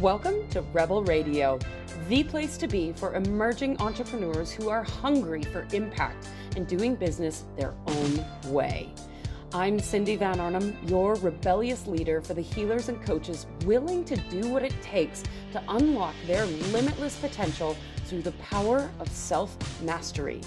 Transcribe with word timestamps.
Welcome 0.00 0.48
to 0.48 0.62
Rebel 0.72 1.04
Radio, 1.04 1.58
the 2.08 2.24
place 2.24 2.56
to 2.56 2.66
be 2.66 2.92
for 2.92 3.16
emerging 3.16 3.78
entrepreneurs 3.82 4.50
who 4.50 4.70
are 4.70 4.82
hungry 4.82 5.42
for 5.42 5.66
impact 5.74 6.26
and 6.56 6.66
doing 6.66 6.94
business 6.94 7.44
their 7.54 7.74
own 7.86 8.24
way. 8.46 8.94
I'm 9.52 9.78
Cindy 9.78 10.16
Van 10.16 10.40
Arnhem, 10.40 10.74
your 10.86 11.16
rebellious 11.16 11.86
leader 11.86 12.22
for 12.22 12.32
the 12.32 12.40
healers 12.40 12.88
and 12.88 13.04
coaches 13.04 13.46
willing 13.66 14.06
to 14.06 14.16
do 14.16 14.48
what 14.48 14.62
it 14.62 14.72
takes 14.80 15.22
to 15.52 15.62
unlock 15.68 16.14
their 16.26 16.46
limitless 16.46 17.18
potential 17.18 17.76
through 18.06 18.22
the 18.22 18.32
power 18.32 18.90
of 19.00 19.08
self 19.10 19.54
mastery. 19.82 20.40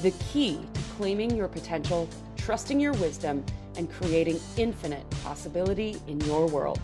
The 0.00 0.12
key 0.32 0.58
to 0.72 0.80
claiming 0.96 1.36
your 1.36 1.48
potential, 1.48 2.08
trusting 2.38 2.80
your 2.80 2.94
wisdom, 2.94 3.44
and 3.76 3.92
creating 3.92 4.40
infinite 4.56 5.04
possibility 5.22 6.00
in 6.06 6.18
your 6.22 6.46
world. 6.46 6.80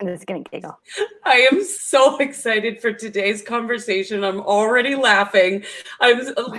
I'm 0.00 0.06
just 0.06 0.26
gonna 0.26 0.44
giggle. 0.44 0.78
I 1.24 1.48
am 1.52 1.64
so 1.64 2.16
excited 2.20 2.80
for 2.80 2.92
today's 2.92 3.42
conversation. 3.42 4.22
I'm 4.22 4.40
already 4.40 4.94
laughing. 4.94 5.64
I 6.00 6.12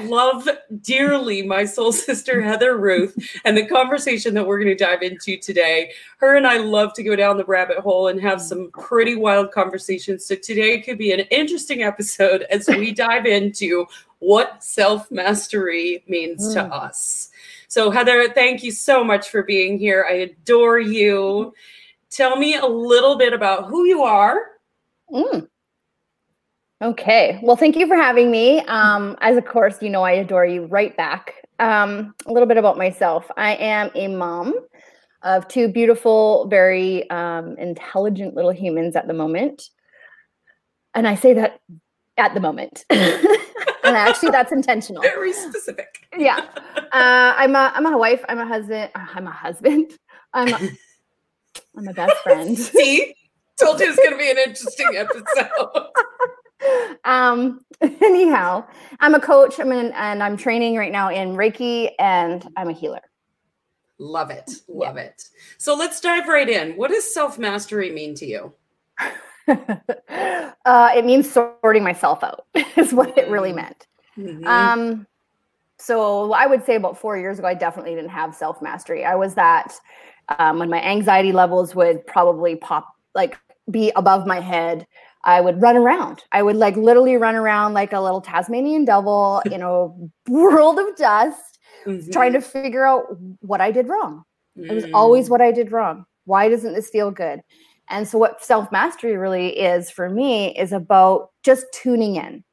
love 0.04 0.48
dearly 0.82 1.42
my 1.42 1.66
soul 1.66 1.92
sister 2.10 2.42
Heather 2.42 2.78
Ruth 2.78 3.18
and 3.46 3.56
the 3.56 3.66
conversation 3.66 4.34
that 4.34 4.46
we're 4.46 4.62
going 4.62 4.76
to 4.78 4.84
dive 4.84 5.02
into 5.02 5.38
today. 5.38 5.92
Her 6.18 6.36
and 6.36 6.46
I 6.46 6.58
love 6.58 6.94
to 6.96 7.04
go 7.04 7.16
down 7.16 7.38
the 7.38 7.46
rabbit 7.46 7.80
hole 7.80 8.10
and 8.10 8.20
have 8.22 8.42
some 8.42 8.72
pretty 8.72 9.16
wild 9.16 9.52
conversations. 9.52 10.26
So 10.26 10.36
today 10.36 10.82
could 10.82 10.98
be 10.98 11.14
an 11.14 11.22
interesting 11.32 11.84
episode 11.84 12.44
as 12.50 12.68
we 12.68 12.92
dive 12.94 13.26
into 13.26 13.88
what 14.20 14.64
self 14.64 15.10
mastery 15.12 16.04
means 16.08 16.50
mm. 16.50 16.54
to 16.56 16.64
us. 16.66 17.30
So 17.70 17.90
Heather, 17.90 18.30
thank 18.30 18.64
you 18.64 18.72
so 18.72 19.04
much 19.04 19.30
for 19.30 19.44
being 19.44 19.78
here. 19.78 20.06
I 20.10 20.14
adore 20.14 20.80
you. 20.80 21.54
Tell 22.12 22.36
me 22.36 22.56
a 22.56 22.66
little 22.66 23.18
bit 23.18 23.34
about 23.34 23.68
who 23.68 23.86
you 23.86 24.04
are. 24.04 24.40
Mm. 25.12 25.48
Okay. 26.82 27.40
Well, 27.44 27.56
thank 27.56 27.76
you 27.76 27.88
for 27.88 27.96
having 27.96 28.32
me. 28.32 28.62
Um, 28.62 29.18
as 29.22 29.38
of 29.38 29.46
course, 29.46 29.82
you 29.82 29.90
know, 29.90 30.04
I 30.04 30.12
adore 30.12 30.46
you 30.46 30.66
right 30.66 30.96
back. 30.96 31.36
Um, 31.60 32.16
a 32.26 32.32
little 32.32 32.48
bit 32.48 32.58
about 32.58 32.78
myself. 32.78 33.30
I 33.36 33.56
am 33.56 33.92
a 33.96 34.08
mom 34.08 34.54
of 35.24 35.48
two 35.50 35.68
beautiful, 35.68 36.48
very 36.48 37.10
um, 37.10 37.58
intelligent 37.58 38.36
little 38.36 38.52
humans 38.52 38.96
at 38.96 39.08
the 39.08 39.14
moment. 39.14 39.70
And 40.96 41.08
I 41.08 41.16
say 41.16 41.34
that 41.34 41.60
at 42.18 42.34
the 42.34 42.40
moment. 42.40 42.86
and 42.90 43.28
actually, 43.84 44.32
that's 44.32 44.52
intentional. 44.52 45.02
Very 45.04 45.34
specific. 45.34 46.08
yeah. 46.18 46.46
Uh, 46.78 47.34
I'm 47.36 47.56
a 47.56 47.72
I'm 47.76 47.86
a 47.86 47.98
wife. 47.98 48.24
I'm 48.30 48.40
a 48.40 48.46
husband. 48.46 48.90
I'm 48.96 49.28
a 49.28 49.32
husband. 49.32 49.92
I'm 50.34 50.54
a, 50.54 50.60
I'm 51.78 51.88
a 51.88 51.94
best 51.94 52.18
friend. 52.18 52.58
See, 52.58 53.16
told 53.60 53.80
you 53.80 53.90
it's 53.90 53.98
going 53.98 54.12
to 54.12 54.18
be 54.18 54.30
an 54.30 54.38
interesting 54.38 54.96
episode. 54.96 55.88
um. 57.06 57.62
Anyhow, 57.82 58.66
I'm 59.00 59.16
a 59.16 59.20
coach. 59.22 59.60
I'm 59.60 59.72
in, 59.72 59.94
and 59.94 60.22
I'm 60.22 60.36
training 60.36 60.76
right 60.76 60.92
now 60.92 61.10
in 61.10 61.30
Reiki, 61.30 61.92
and 61.98 62.46
I'm 62.58 62.70
a 62.70 62.74
healer. 62.74 63.00
Love 64.00 64.32
it. 64.32 64.52
Love 64.68 64.98
yeah. 64.98 65.04
it. 65.04 65.24
So 65.58 65.76
let's 65.76 66.02
dive 66.02 66.28
right 66.28 66.50
in. 66.50 66.74
What 66.74 66.92
does 66.92 67.14
self 67.14 67.40
mastery 67.40 67.92
mean 67.92 68.16
to 68.16 68.26
you? 68.26 68.54
uh, 69.48 70.92
it 70.96 71.06
means 71.06 71.32
sorting 71.32 71.84
myself 71.84 72.24
out. 72.24 72.46
Is 72.76 72.94
what 72.94 73.18
it 73.18 73.30
really 73.30 73.52
mm-hmm. 73.52 73.56
meant. 73.56 73.88
Mm-hmm. 74.18 74.48
Um. 74.48 75.08
So 75.78 76.34
I 76.34 76.46
would 76.46 76.66
say 76.66 76.76
about 76.76 76.98
four 76.98 77.18
years 77.18 77.40
ago, 77.40 77.48
I 77.48 77.54
definitely 77.54 77.96
didn't 77.96 78.10
have 78.10 78.36
self 78.36 78.62
mastery. 78.62 79.06
I 79.06 79.16
was 79.16 79.36
that 79.36 79.74
um, 80.38 80.60
when 80.60 80.70
my 80.70 80.82
anxiety 80.82 81.32
levels 81.32 81.74
would 81.76 82.06
probably 82.06 82.56
pop 82.56 82.88
like 83.16 83.38
be 83.72 83.92
above 83.96 84.28
my 84.28 84.40
head 84.40 84.86
i 85.24 85.42
would 85.42 85.62
run 85.62 85.76
around 85.76 86.24
i 86.32 86.42
would 86.42 86.56
like 86.56 86.76
literally 86.76 87.18
run 87.18 87.36
around 87.36 87.74
like 87.74 87.94
a 87.94 88.00
little 88.00 88.22
tasmanian 88.22 88.86
devil 88.86 89.42
in 89.52 89.62
a 89.62 89.88
world 90.32 90.80
of 90.80 90.96
dust 90.96 91.60
mm-hmm. 91.86 92.10
trying 92.12 92.34
to 92.34 92.42
figure 92.42 92.86
out 92.86 93.06
what 93.42 93.62
i 93.62 93.72
did 93.72 93.88
wrong 93.88 94.24
mm. 94.58 94.70
it 94.70 94.74
was 94.74 94.86
always 94.94 95.28
mm. 95.28 95.32
what 95.32 95.42
i 95.42 95.52
did 95.52 95.72
wrong 95.72 96.06
why 96.26 96.48
doesn't 96.48 96.74
this 96.74 96.90
feel 96.90 97.12
good 97.12 97.42
and 97.90 98.08
so 98.08 98.18
what 98.18 98.44
self 98.44 98.72
mastery 98.72 99.18
really 99.18 99.58
is 99.58 99.90
for 99.90 100.10
me 100.10 100.56
is 100.56 100.72
about 100.72 101.32
just 101.44 101.66
tuning 101.74 102.16
in 102.16 102.44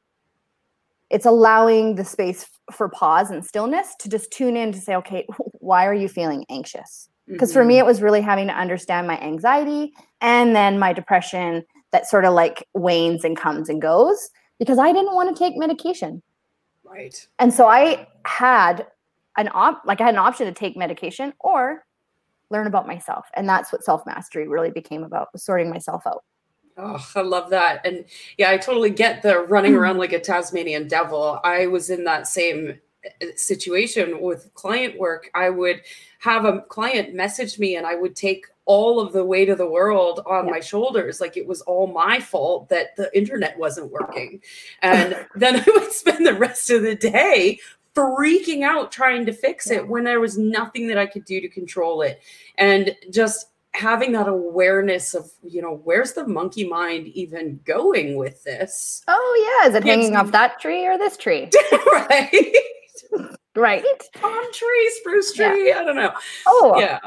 it's 1.09 1.25
allowing 1.25 1.95
the 1.95 2.03
space 2.03 2.45
for 2.71 2.89
pause 2.89 3.31
and 3.31 3.45
stillness 3.45 3.95
to 3.99 4.09
just 4.09 4.31
tune 4.31 4.57
in 4.57 4.71
to 4.71 4.79
say 4.79 4.95
okay 4.95 5.25
why 5.53 5.85
are 5.85 5.93
you 5.93 6.07
feeling 6.07 6.45
anxious 6.49 7.09
because 7.27 7.49
mm-hmm. 7.49 7.59
for 7.59 7.65
me 7.65 7.75
mm-hmm. 7.75 7.79
it 7.81 7.85
was 7.85 8.01
really 8.01 8.21
having 8.21 8.47
to 8.47 8.53
understand 8.53 9.07
my 9.07 9.19
anxiety 9.19 9.93
and 10.21 10.55
then 10.55 10.79
my 10.79 10.93
depression 10.93 11.63
that 11.91 12.07
sort 12.07 12.25
of 12.25 12.33
like 12.33 12.67
wanes 12.73 13.23
and 13.23 13.37
comes 13.37 13.69
and 13.69 13.81
goes 13.81 14.29
because 14.59 14.79
i 14.79 14.91
didn't 14.91 15.13
want 15.13 15.35
to 15.35 15.37
take 15.37 15.57
medication 15.57 16.21
right 16.83 17.27
and 17.39 17.53
so 17.53 17.67
i 17.67 18.07
had 18.25 18.87
an 19.37 19.49
op 19.53 19.81
like 19.85 20.01
i 20.01 20.05
had 20.05 20.13
an 20.13 20.19
option 20.19 20.45
to 20.45 20.53
take 20.53 20.77
medication 20.77 21.33
or 21.39 21.85
learn 22.49 22.67
about 22.67 22.87
myself 22.87 23.25
and 23.35 23.47
that's 23.47 23.71
what 23.71 23.83
self 23.83 24.05
mastery 24.05 24.47
really 24.47 24.71
became 24.71 25.03
about 25.03 25.27
sorting 25.39 25.69
myself 25.69 26.05
out 26.07 26.23
Oh, 26.79 27.03
I 27.15 27.21
love 27.21 27.49
that. 27.49 27.83
And 27.85 28.05
yeah, 28.37 28.51
I 28.51 28.57
totally 28.57 28.91
get 28.91 29.23
the 29.23 29.39
running 29.39 29.73
around 29.73 29.97
like 29.97 30.13
a 30.13 30.19
Tasmanian 30.19 30.87
devil. 30.87 31.39
I 31.43 31.65
was 31.65 31.89
in 31.89 32.03
that 32.03 32.27
same 32.27 32.79
Uh, 33.05 33.27
situation 33.35 34.21
with 34.21 34.51
client 34.55 34.97
work. 34.97 35.29
I 35.35 35.49
would 35.49 35.81
have 36.19 36.45
a 36.45 36.61
client 36.61 37.13
message 37.13 37.59
me 37.59 37.75
and 37.75 37.85
I 37.85 37.95
would 37.95 38.15
take 38.15 38.45
all 38.65 38.99
of 38.99 39.13
the 39.13 39.23
weight 39.23 39.49
of 39.49 39.59
the 39.59 39.69
world 39.69 40.21
on 40.25 40.45
yeah. 40.45 40.51
my 40.51 40.59
shoulders. 40.59 41.21
Like 41.21 41.37
it 41.37 41.47
was 41.47 41.61
all 41.61 41.87
my 41.87 42.19
fault 42.19 42.69
that 42.69 42.95
the 42.95 43.15
internet 43.15 43.57
wasn't 43.57 43.91
working. 43.91 44.41
And 44.81 45.25
then 45.35 45.57
i 45.57 45.63
would 45.67 45.91
spend 45.93 46.25
the 46.25 46.33
rest 46.33 46.69
of 46.71 46.81
the 46.81 46.95
day 46.95 47.59
freaking 47.95 48.63
out 48.63 48.91
trying 48.91 49.25
to 49.27 49.33
fix 49.33 49.69
it 49.69 49.87
when 49.87 50.03
there 50.03 50.19
was 50.19 50.37
nothing 50.37 50.87
that 50.87 50.97
i 50.97 51.05
could 51.05 51.25
do 51.25 51.39
to 51.39 51.47
control 51.47 52.01
it. 52.01 52.19
And 52.57 52.95
just 53.11 53.49
having 53.73 54.11
that 54.13 54.27
awareness 54.27 55.13
of 55.13 55.29
you 55.43 55.61
know 55.61 55.81
where's 55.83 56.13
the 56.13 56.27
monkey 56.27 56.67
mind 56.67 57.07
even 57.09 57.59
going 57.63 58.15
with 58.15 58.43
this 58.43 59.03
oh 59.07 59.59
yeah. 59.61 59.69
Is 59.69 59.75
it 59.75 59.83
hanging 59.83 60.15
off 60.15 60.31
that 60.31 60.59
tree 60.59 60.85
or 60.87 60.97
this 60.97 61.15
tree? 61.15 61.49
Right 61.91 62.55
right 63.55 63.83
palm 64.15 64.53
tree 64.53 64.91
spruce 64.99 65.33
tree 65.33 65.69
yeah. 65.69 65.79
i 65.79 65.83
don't 65.83 65.95
know 65.95 66.11
oh 66.47 66.79
yeah 66.79 66.99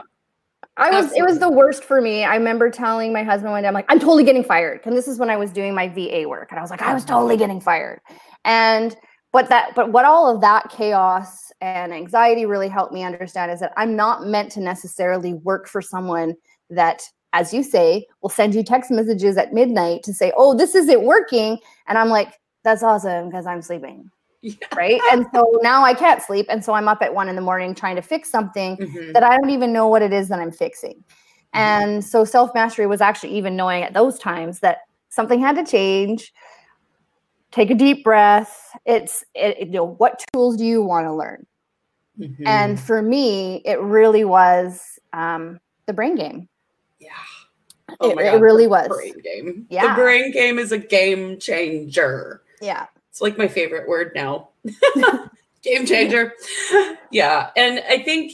I 0.76 0.88
was 0.90 1.06
Absolutely. 1.06 1.18
it 1.18 1.22
was 1.24 1.38
the 1.40 1.50
worst 1.50 1.84
for 1.84 2.00
me. 2.00 2.24
I 2.24 2.36
remember 2.36 2.70
telling 2.70 3.12
my 3.12 3.22
husband 3.22 3.52
one 3.52 3.62
day, 3.62 3.68
I'm 3.68 3.74
like, 3.74 3.84
I'm 3.90 3.98
totally 3.98 4.24
getting 4.24 4.42
fired. 4.42 4.80
And 4.84 4.96
this 4.96 5.08
is 5.08 5.18
when 5.18 5.28
I 5.28 5.36
was 5.36 5.50
doing 5.50 5.74
my 5.74 5.88
VA 5.88 6.26
work. 6.26 6.48
And 6.50 6.58
I 6.58 6.62
was 6.62 6.70
like, 6.70 6.80
I 6.80 6.94
was 6.94 7.04
totally 7.04 7.36
getting 7.36 7.60
fired. 7.60 8.00
And 8.46 8.96
but 9.32 9.48
that 9.48 9.74
but 9.74 9.92
what 9.92 10.04
all 10.04 10.34
of 10.34 10.40
that 10.40 10.70
chaos 10.70 11.52
and 11.60 11.92
anxiety 11.92 12.46
really 12.46 12.68
helped 12.68 12.92
me 12.92 13.02
understand 13.02 13.52
is 13.52 13.60
that 13.60 13.72
I'm 13.76 13.94
not 13.94 14.26
meant 14.26 14.52
to 14.52 14.60
necessarily 14.60 15.34
work 15.34 15.68
for 15.68 15.82
someone 15.82 16.34
that 16.70 17.02
as 17.32 17.52
you 17.52 17.62
say 17.62 18.06
will 18.22 18.30
send 18.30 18.54
you 18.54 18.64
text 18.64 18.90
messages 18.90 19.36
at 19.36 19.52
midnight 19.52 20.02
to 20.04 20.14
say, 20.14 20.32
"Oh, 20.36 20.56
this 20.56 20.74
isn't 20.74 21.02
working." 21.04 21.58
And 21.86 21.98
I'm 21.98 22.08
like, 22.08 22.40
"That's 22.64 22.82
awesome 22.82 23.28
because 23.28 23.46
I'm 23.46 23.62
sleeping." 23.62 24.10
Yeah. 24.42 24.54
Right. 24.74 25.00
And 25.12 25.26
so 25.34 25.58
now 25.62 25.84
I 25.84 25.92
can't 25.92 26.22
sleep. 26.22 26.46
And 26.48 26.64
so 26.64 26.72
I'm 26.72 26.88
up 26.88 27.02
at 27.02 27.14
one 27.14 27.28
in 27.28 27.36
the 27.36 27.42
morning 27.42 27.74
trying 27.74 27.96
to 27.96 28.02
fix 28.02 28.30
something 28.30 28.76
mm-hmm. 28.76 29.12
that 29.12 29.22
I 29.22 29.36
don't 29.36 29.50
even 29.50 29.72
know 29.72 29.86
what 29.88 30.02
it 30.02 30.12
is 30.12 30.28
that 30.28 30.38
I'm 30.38 30.52
fixing. 30.52 30.94
Mm-hmm. 30.94 31.58
And 31.58 32.04
so 32.04 32.24
self 32.24 32.54
mastery 32.54 32.86
was 32.86 33.00
actually 33.00 33.36
even 33.36 33.54
knowing 33.54 33.82
at 33.82 33.92
those 33.92 34.18
times 34.18 34.60
that 34.60 34.78
something 35.10 35.40
had 35.40 35.56
to 35.56 35.64
change. 35.64 36.32
Take 37.50 37.70
a 37.70 37.74
deep 37.74 38.04
breath. 38.04 38.74
It's, 38.86 39.24
it, 39.34 39.58
you 39.58 39.72
know, 39.72 39.84
what 39.84 40.24
tools 40.32 40.56
do 40.56 40.64
you 40.64 40.82
want 40.82 41.06
to 41.06 41.12
learn? 41.12 41.46
Mm-hmm. 42.18 42.46
And 42.46 42.80
for 42.80 43.02
me, 43.02 43.56
it 43.64 43.80
really 43.80 44.24
was 44.24 44.98
um, 45.12 45.58
the 45.86 45.92
brain 45.92 46.14
game. 46.14 46.48
Yeah. 46.98 47.08
Oh 47.98 48.10
it, 48.10 48.14
God, 48.16 48.24
it 48.24 48.40
really 48.40 48.68
was. 48.68 48.88
Brain 48.88 49.14
game. 49.22 49.66
Yeah. 49.68 49.94
The 49.94 50.00
brain 50.00 50.32
game 50.32 50.58
is 50.58 50.70
a 50.70 50.78
game 50.78 51.38
changer. 51.40 52.42
Yeah. 52.62 52.86
It's 53.20 53.22
like 53.22 53.36
my 53.36 53.48
favorite 53.48 53.86
word 53.86 54.12
now. 54.14 54.48
Game 55.62 55.84
changer. 55.84 56.32
Yeah. 57.10 57.50
And 57.54 57.82
I 57.86 57.98
think 57.98 58.32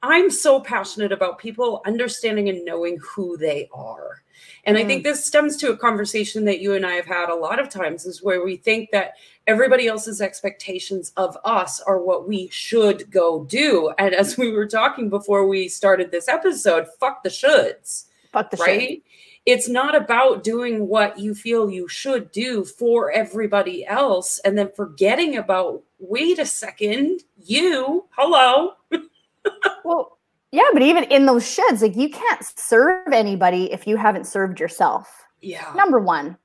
I'm 0.00 0.30
so 0.30 0.60
passionate 0.60 1.10
about 1.10 1.40
people 1.40 1.82
understanding 1.86 2.48
and 2.48 2.64
knowing 2.64 3.00
who 3.02 3.36
they 3.36 3.68
are. 3.74 4.22
And 4.62 4.76
mm. 4.76 4.80
I 4.80 4.84
think 4.84 5.00
mm. 5.00 5.04
this 5.04 5.24
stems 5.24 5.56
to 5.56 5.72
a 5.72 5.76
conversation 5.76 6.44
that 6.44 6.60
you 6.60 6.74
and 6.74 6.86
I 6.86 6.92
have 6.92 7.06
had 7.06 7.30
a 7.30 7.34
lot 7.34 7.58
of 7.58 7.68
times 7.68 8.06
is 8.06 8.22
where 8.22 8.44
we 8.44 8.54
think 8.54 8.92
that 8.92 9.14
everybody 9.48 9.88
else's 9.88 10.20
expectations 10.20 11.10
of 11.16 11.36
us 11.44 11.80
are 11.80 12.00
what 12.00 12.28
we 12.28 12.48
should 12.52 13.10
go 13.10 13.42
do. 13.42 13.92
And 13.98 14.14
as 14.14 14.38
we 14.38 14.52
were 14.52 14.68
talking 14.68 15.10
before 15.10 15.48
we 15.48 15.66
started 15.66 16.12
this 16.12 16.28
episode, 16.28 16.86
fuck 17.00 17.24
the 17.24 17.28
shoulds. 17.28 18.04
Fuck 18.30 18.52
the 18.52 18.56
right? 18.58 18.80
Should 18.80 19.02
it's 19.44 19.68
not 19.68 19.94
about 19.94 20.44
doing 20.44 20.86
what 20.86 21.18
you 21.18 21.34
feel 21.34 21.70
you 21.70 21.88
should 21.88 22.30
do 22.30 22.64
for 22.64 23.10
everybody 23.10 23.84
else 23.86 24.38
and 24.44 24.56
then 24.56 24.70
forgetting 24.76 25.36
about 25.36 25.82
wait 25.98 26.38
a 26.38 26.46
second 26.46 27.20
you 27.44 28.04
hello 28.16 28.74
well 29.84 30.18
Yeah, 30.52 30.68
but 30.74 30.82
even 30.82 31.04
in 31.04 31.24
those 31.24 31.50
sheds 31.50 31.80
like 31.80 31.96
you 31.96 32.10
can't 32.10 32.44
serve 32.44 33.12
anybody 33.12 33.72
if 33.72 33.86
you 33.86 33.96
haven't 33.96 34.26
served 34.26 34.60
yourself. 34.60 35.24
Yeah. 35.40 35.72
Number 35.74 35.98
one, 35.98 36.36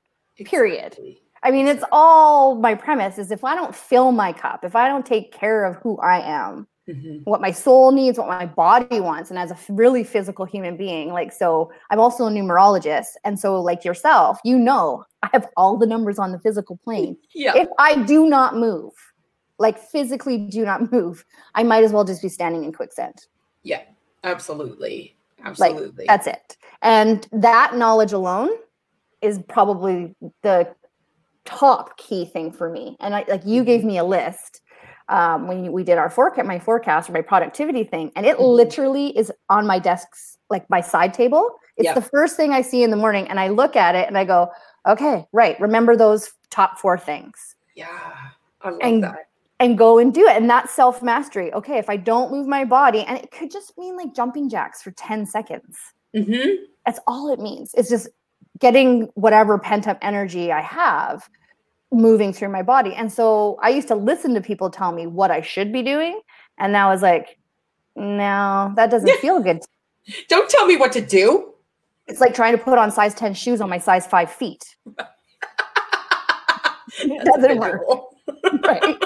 period. 0.46 0.96
I 1.42 1.50
mean, 1.50 1.68
it's 1.68 1.84
all 1.92 2.54
my 2.54 2.74
premise 2.74 3.18
is 3.18 3.30
if 3.30 3.44
I 3.44 3.54
don't 3.54 3.74
fill 3.74 4.10
my 4.12 4.32
cup, 4.32 4.64
if 4.64 4.74
I 4.74 4.88
don't 4.88 5.04
take 5.04 5.30
care 5.30 5.64
of 5.64 5.76
who 5.76 5.98
I 5.98 6.20
am, 6.20 6.66
mm-hmm. 6.88 7.18
what 7.24 7.40
my 7.40 7.50
soul 7.50 7.92
needs, 7.92 8.18
what 8.18 8.28
my 8.28 8.46
body 8.46 9.00
wants, 9.00 9.30
and 9.30 9.38
as 9.38 9.50
a 9.50 9.58
really 9.68 10.04
physical 10.04 10.44
human 10.44 10.76
being, 10.76 11.12
like, 11.12 11.32
so 11.32 11.70
I'm 11.90 12.00
also 12.00 12.26
a 12.26 12.30
numerologist. 12.30 13.10
And 13.24 13.38
so, 13.38 13.60
like 13.60 13.84
yourself, 13.84 14.38
you 14.44 14.58
know, 14.58 15.04
I 15.22 15.28
have 15.32 15.48
all 15.56 15.76
the 15.76 15.86
numbers 15.86 16.18
on 16.18 16.32
the 16.32 16.38
physical 16.38 16.76
plane. 16.76 17.16
Yeah. 17.34 17.52
If 17.56 17.68
I 17.78 18.02
do 18.02 18.28
not 18.28 18.56
move, 18.56 18.92
like 19.58 19.78
physically 19.78 20.38
do 20.38 20.64
not 20.64 20.90
move, 20.92 21.24
I 21.54 21.62
might 21.62 21.84
as 21.84 21.92
well 21.92 22.04
just 22.04 22.22
be 22.22 22.28
standing 22.28 22.64
in 22.64 22.72
quicksand. 22.72 23.14
Yeah, 23.62 23.82
absolutely. 24.24 25.16
Absolutely. 25.44 26.06
Like, 26.06 26.08
that's 26.08 26.26
it. 26.26 26.56
And 26.82 27.28
that 27.30 27.76
knowledge 27.76 28.12
alone 28.12 28.50
is 29.22 29.38
probably 29.48 30.16
the 30.42 30.74
top 31.44 31.96
key 31.96 32.24
thing 32.24 32.52
for 32.52 32.70
me. 32.70 32.96
And 33.00 33.14
I, 33.14 33.24
like 33.28 33.42
you 33.44 33.64
gave 33.64 33.80
mm-hmm. 33.80 33.88
me 33.88 33.98
a 33.98 34.04
list 34.04 34.60
um, 35.08 35.48
when 35.48 35.72
we 35.72 35.84
did 35.84 35.98
our 35.98 36.10
forecast, 36.10 36.46
my 36.46 36.58
forecast 36.58 37.08
or 37.08 37.12
my 37.12 37.22
productivity 37.22 37.84
thing, 37.84 38.12
and 38.16 38.26
it 38.26 38.36
mm-hmm. 38.36 38.44
literally 38.44 39.16
is 39.16 39.32
on 39.48 39.66
my 39.66 39.78
desk's 39.78 40.38
like 40.50 40.68
my 40.70 40.80
side 40.80 41.14
table. 41.14 41.56
It's 41.76 41.86
yeah. 41.86 41.94
the 41.94 42.02
first 42.02 42.36
thing 42.36 42.52
I 42.52 42.62
see 42.62 42.82
in 42.82 42.90
the 42.90 42.96
morning, 42.96 43.26
and 43.28 43.40
I 43.40 43.48
look 43.48 43.76
at 43.76 43.94
it 43.94 44.08
and 44.08 44.18
I 44.18 44.24
go, 44.24 44.50
okay, 44.86 45.26
right. 45.32 45.58
Remember 45.60 45.96
those 45.96 46.30
top 46.50 46.78
four 46.78 46.98
things. 46.98 47.56
Yeah, 47.74 47.86
I 48.62 48.70
love 48.70 48.78
and, 48.82 49.02
that. 49.04 49.28
And 49.60 49.76
go 49.76 49.98
and 49.98 50.12
do 50.14 50.26
it. 50.26 50.36
And 50.36 50.48
that's 50.48 50.72
self 50.72 51.02
mastery. 51.02 51.52
Okay, 51.52 51.78
if 51.78 51.88
I 51.88 51.96
don't 51.96 52.30
move 52.30 52.46
my 52.46 52.64
body, 52.64 53.00
and 53.00 53.18
it 53.18 53.30
could 53.30 53.50
just 53.50 53.76
mean 53.78 53.96
like 53.96 54.14
jumping 54.14 54.48
jacks 54.48 54.82
for 54.82 54.90
10 54.92 55.26
seconds. 55.26 55.76
Mm-hmm. 56.14 56.64
That's 56.86 57.00
all 57.06 57.32
it 57.32 57.38
means. 57.38 57.74
It's 57.74 57.88
just 57.88 58.08
getting 58.58 59.08
whatever 59.14 59.58
pent 59.58 59.86
up 59.86 59.98
energy 60.02 60.52
I 60.52 60.60
have 60.60 61.28
moving 61.90 62.32
through 62.32 62.50
my 62.50 62.62
body. 62.62 62.94
And 62.94 63.12
so 63.12 63.58
I 63.62 63.70
used 63.70 63.88
to 63.88 63.94
listen 63.94 64.34
to 64.34 64.40
people 64.40 64.70
tell 64.70 64.92
me 64.92 65.06
what 65.06 65.30
I 65.30 65.40
should 65.40 65.72
be 65.72 65.82
doing. 65.82 66.20
And 66.58 66.72
now 66.72 66.88
I 66.88 66.92
was 66.92 67.02
like, 67.02 67.38
no, 67.96 68.72
that 68.76 68.90
doesn't 68.90 69.18
feel 69.20 69.40
good. 69.40 69.60
Don't 70.28 70.48
tell 70.48 70.66
me 70.66 70.76
what 70.76 70.92
to 70.92 71.00
do. 71.00 71.54
It's 72.06 72.20
like 72.20 72.34
trying 72.34 72.56
to 72.56 72.62
put 72.62 72.78
on 72.78 72.90
size 72.90 73.14
10 73.14 73.34
shoes 73.34 73.60
on 73.60 73.68
my 73.68 73.78
size 73.78 74.06
five 74.06 74.30
feet. 74.30 74.76
it 77.00 77.24
doesn't 77.24 77.58
work. 77.58 77.82
right. 78.64 78.96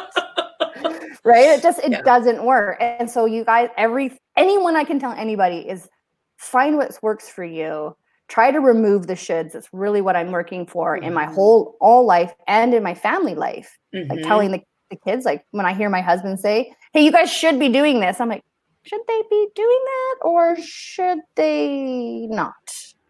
right. 1.24 1.46
It 1.46 1.62
just, 1.62 1.80
it 1.80 1.92
yeah. 1.92 2.02
doesn't 2.02 2.44
work. 2.44 2.78
And 2.80 3.10
so 3.10 3.24
you 3.24 3.44
guys, 3.44 3.70
every, 3.76 4.18
anyone 4.36 4.76
I 4.76 4.84
can 4.84 4.98
tell 5.00 5.12
anybody 5.12 5.68
is 5.68 5.88
find 6.36 6.76
what 6.76 6.96
works 7.02 7.28
for 7.28 7.44
you 7.44 7.96
try 8.28 8.50
to 8.50 8.60
remove 8.60 9.06
the 9.06 9.14
shoulds 9.14 9.54
it's 9.54 9.68
really 9.72 10.00
what 10.00 10.16
i'm 10.16 10.30
working 10.30 10.66
for 10.66 10.96
mm-hmm. 10.96 11.04
in 11.04 11.14
my 11.14 11.24
mm-hmm. 11.24 11.34
whole 11.34 11.76
all 11.80 12.06
life 12.06 12.32
and 12.46 12.74
in 12.74 12.82
my 12.82 12.94
family 12.94 13.34
life 13.34 13.78
mm-hmm. 13.94 14.10
like 14.10 14.22
telling 14.22 14.50
the, 14.50 14.60
the 14.90 14.96
kids 14.96 15.24
like 15.24 15.44
when 15.50 15.66
i 15.66 15.72
hear 15.72 15.88
my 15.88 16.00
husband 16.00 16.38
say 16.38 16.72
hey 16.92 17.04
you 17.04 17.12
guys 17.12 17.30
should 17.30 17.58
be 17.58 17.68
doing 17.68 18.00
this 18.00 18.20
i'm 18.20 18.28
like 18.28 18.42
should 18.84 19.00
they 19.06 19.22
be 19.30 19.48
doing 19.54 19.80
that 19.84 20.14
or 20.22 20.56
should 20.60 21.18
they 21.36 22.26
not 22.28 22.54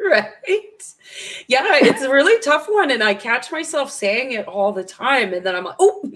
right? 0.11 0.95
Yeah 1.47 1.65
it's 1.73 2.03
a 2.03 2.11
really 2.11 2.41
tough 2.41 2.67
one 2.69 2.91
and 2.91 3.03
i 3.03 3.13
catch 3.13 3.53
myself 3.53 3.91
saying 3.91 4.33
it 4.33 4.47
all 4.47 4.73
the 4.73 4.83
time 4.83 5.35
and 5.35 5.45
then 5.45 5.55
i'm 5.55 5.65
like 5.65 5.77
oh 5.79 6.11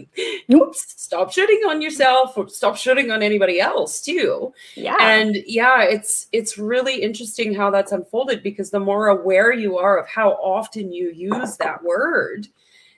oops. 0.52 0.94
stop 0.96 1.32
shooting 1.32 1.60
on 1.68 1.82
yourself 1.82 2.36
or 2.36 2.48
stop 2.48 2.76
shooting 2.76 3.10
on 3.10 3.22
anybody 3.22 3.60
else 3.60 4.00
too. 4.00 4.52
Yeah. 4.74 4.96
And 5.00 5.36
yeah 5.46 5.82
it's 5.82 6.28
it's 6.32 6.58
really 6.58 7.02
interesting 7.02 7.54
how 7.54 7.70
that's 7.70 7.92
unfolded 7.92 8.42
because 8.42 8.70
the 8.70 8.80
more 8.80 9.08
aware 9.08 9.52
you 9.52 9.78
are 9.78 9.98
of 9.98 10.08
how 10.08 10.30
often 10.32 10.92
you 10.92 11.10
use 11.10 11.56
that 11.58 11.82
word 11.82 12.48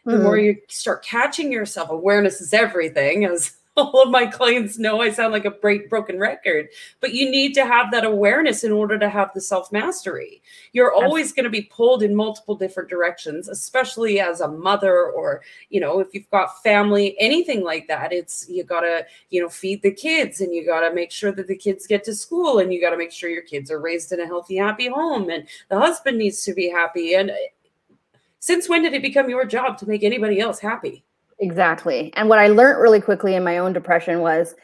the 0.08 0.14
mm-hmm. 0.14 0.22
more 0.22 0.38
you 0.38 0.56
start 0.68 1.04
catching 1.04 1.52
yourself. 1.52 1.90
Awareness 1.90 2.40
is 2.40 2.54
everything 2.54 3.26
as 3.26 3.57
all 3.92 4.02
of 4.02 4.10
my 4.10 4.26
clients 4.26 4.76
know 4.76 5.00
I 5.00 5.10
sound 5.10 5.32
like 5.32 5.44
a 5.44 5.50
break, 5.50 5.88
broken 5.88 6.18
record, 6.18 6.68
but 7.00 7.14
you 7.14 7.30
need 7.30 7.54
to 7.54 7.64
have 7.64 7.90
that 7.92 8.04
awareness 8.04 8.64
in 8.64 8.72
order 8.72 8.98
to 8.98 9.08
have 9.08 9.30
the 9.34 9.40
self 9.40 9.70
mastery. 9.70 10.42
You're 10.72 10.92
always 10.92 11.32
going 11.32 11.44
to 11.44 11.50
be 11.50 11.62
pulled 11.62 12.02
in 12.02 12.14
multiple 12.14 12.56
different 12.56 12.90
directions, 12.90 13.48
especially 13.48 14.18
as 14.18 14.40
a 14.40 14.48
mother 14.48 15.06
or, 15.10 15.42
you 15.70 15.80
know, 15.80 16.00
if 16.00 16.12
you've 16.12 16.30
got 16.30 16.60
family, 16.62 17.16
anything 17.20 17.62
like 17.62 17.86
that. 17.86 18.12
It's 18.12 18.48
you 18.48 18.64
got 18.64 18.80
to, 18.80 19.06
you 19.30 19.40
know, 19.40 19.48
feed 19.48 19.82
the 19.82 19.92
kids 19.92 20.40
and 20.40 20.52
you 20.52 20.66
got 20.66 20.80
to 20.80 20.92
make 20.92 21.12
sure 21.12 21.30
that 21.32 21.46
the 21.46 21.56
kids 21.56 21.86
get 21.86 22.02
to 22.04 22.14
school 22.14 22.58
and 22.58 22.72
you 22.72 22.80
got 22.80 22.90
to 22.90 22.96
make 22.96 23.12
sure 23.12 23.30
your 23.30 23.42
kids 23.42 23.70
are 23.70 23.80
raised 23.80 24.10
in 24.12 24.20
a 24.20 24.26
healthy, 24.26 24.56
happy 24.56 24.88
home 24.88 25.30
and 25.30 25.46
the 25.68 25.78
husband 25.78 26.18
needs 26.18 26.42
to 26.44 26.52
be 26.52 26.68
happy. 26.68 27.14
And 27.14 27.30
eh, 27.30 27.36
since 28.40 28.68
when 28.68 28.82
did 28.82 28.94
it 28.94 29.02
become 29.02 29.30
your 29.30 29.44
job 29.44 29.78
to 29.78 29.88
make 29.88 30.02
anybody 30.02 30.40
else 30.40 30.58
happy? 30.58 31.04
Exactly. 31.40 32.12
And 32.16 32.28
what 32.28 32.38
I 32.38 32.48
learned 32.48 32.80
really 32.80 33.00
quickly 33.00 33.34
in 33.34 33.44
my 33.44 33.58
own 33.58 33.72
depression 33.72 34.20
was 34.20 34.54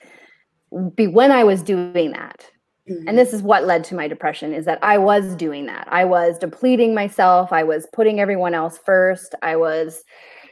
be 0.95 1.07
when 1.07 1.31
I 1.31 1.45
was 1.45 1.63
doing 1.63 2.13
that. 2.13 2.51
Mm-hmm. 2.91 3.09
And 3.09 3.19
this 3.19 3.33
is 3.33 3.43
what 3.43 3.65
led 3.65 3.85
to 3.85 3.95
my 3.95 4.09
depression 4.09 4.53
is 4.53 4.65
that 4.67 4.79
I 4.83 4.99
was 4.99 5.35
doing 5.37 5.67
that. 5.67 5.89
I 5.91 6.05
was 6.05 6.39
depleting 6.39 6.95
myself. 6.95 7.53
I 7.53 7.63
was 7.63 7.87
putting 7.93 8.21
everyone 8.21 8.55
else 8.55 8.79
first. 8.85 9.35
I 9.43 9.57
was 9.57 10.03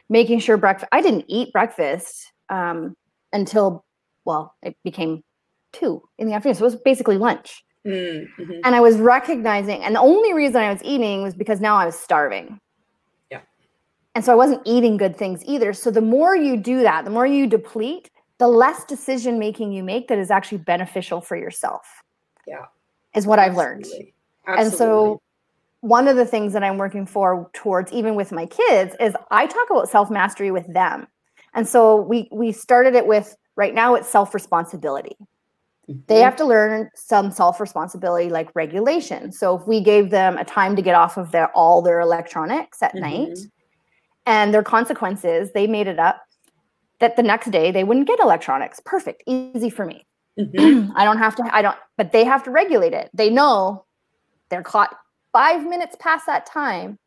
making 0.09 0.39
sure 0.39 0.57
breakfast 0.57 0.89
I 0.91 1.01
didn't 1.01 1.25
eat 1.27 1.51
breakfast 1.51 2.31
um, 2.49 2.95
until 3.33 3.85
well, 4.25 4.55
it 4.63 4.75
became 4.83 5.23
two 5.73 6.01
in 6.17 6.27
the 6.27 6.33
afternoon. 6.33 6.55
So 6.55 6.61
it 6.61 6.71
was 6.71 6.75
basically 6.77 7.17
lunch. 7.17 7.63
Mm-hmm. 7.85 8.61
And 8.63 8.75
I 8.75 8.79
was 8.79 8.95
recognizing, 8.95 9.83
and 9.83 9.93
the 9.93 9.99
only 9.99 10.33
reason 10.33 10.61
I 10.61 10.71
was 10.71 10.81
eating 10.83 11.21
was 11.21 11.35
because 11.35 11.59
now 11.59 11.75
I 11.75 11.85
was 11.85 11.99
starving 11.99 12.59
and 14.15 14.23
so 14.23 14.31
I 14.31 14.35
wasn't 14.35 14.61
eating 14.65 14.97
good 14.97 15.15
things 15.15 15.43
either. 15.45 15.73
So 15.73 15.89
the 15.91 16.01
more 16.01 16.35
you 16.35 16.57
do 16.57 16.81
that, 16.83 17.05
the 17.05 17.11
more 17.11 17.25
you 17.25 17.47
deplete, 17.47 18.09
the 18.37 18.47
less 18.47 18.83
decision 18.85 19.39
making 19.39 19.71
you 19.71 19.83
make 19.83 20.07
that 20.07 20.19
is 20.19 20.29
actually 20.29 20.59
beneficial 20.59 21.21
for 21.21 21.35
yourself. 21.35 22.03
Yeah. 22.47 22.65
Is 23.15 23.25
what 23.25 23.39
I've 23.39 23.55
learned. 23.55 23.85
Absolutely. 23.85 24.13
And 24.47 24.73
so 24.73 25.21
one 25.81 26.07
of 26.07 26.15
the 26.15 26.25
things 26.25 26.53
that 26.53 26.63
I'm 26.63 26.77
working 26.77 27.05
for 27.05 27.49
towards 27.53 27.91
even 27.91 28.15
with 28.15 28.31
my 28.31 28.45
kids 28.45 28.95
is 28.99 29.15
I 29.31 29.47
talk 29.47 29.69
about 29.69 29.89
self-mastery 29.89 30.51
with 30.51 30.71
them. 30.73 31.07
And 31.53 31.67
so 31.67 31.97
we 31.97 32.27
we 32.31 32.51
started 32.51 32.95
it 32.95 33.05
with 33.05 33.35
right 33.55 33.73
now 33.73 33.93
it's 33.95 34.09
self-responsibility. 34.09 35.15
Mm-hmm. 35.89 35.99
They 36.07 36.19
have 36.21 36.35
to 36.37 36.45
learn 36.45 36.89
some 36.95 37.31
self-responsibility 37.31 38.29
like 38.29 38.49
regulation. 38.55 39.31
So 39.31 39.57
if 39.57 39.67
we 39.67 39.81
gave 39.81 40.09
them 40.09 40.37
a 40.37 40.45
time 40.45 40.75
to 40.75 40.81
get 40.81 40.95
off 40.95 41.17
of 41.17 41.31
their 41.31 41.51
all 41.51 41.81
their 41.81 41.99
electronics 41.99 42.81
at 42.81 42.95
mm-hmm. 42.95 43.01
night, 43.01 43.37
and 44.25 44.53
their 44.53 44.63
consequences, 44.63 45.51
they 45.53 45.67
made 45.67 45.87
it 45.87 45.99
up 45.99 46.21
that 46.99 47.15
the 47.15 47.23
next 47.23 47.51
day 47.51 47.71
they 47.71 47.83
wouldn't 47.83 48.07
get 48.07 48.19
electronics. 48.19 48.79
Perfect, 48.83 49.23
easy 49.25 49.69
for 49.69 49.85
me. 49.85 50.05
Mm-hmm. 50.39 50.91
I 50.95 51.03
don't 51.03 51.17
have 51.17 51.35
to, 51.37 51.43
I 51.51 51.61
don't, 51.61 51.77
but 51.97 52.11
they 52.11 52.23
have 52.23 52.43
to 52.43 52.51
regulate 52.51 52.93
it. 52.93 53.09
They 53.13 53.29
know 53.29 53.85
they're 54.49 54.63
caught 54.63 54.95
five 55.31 55.67
minutes 55.67 55.95
past 55.99 56.25
that 56.27 56.45
time 56.45 56.97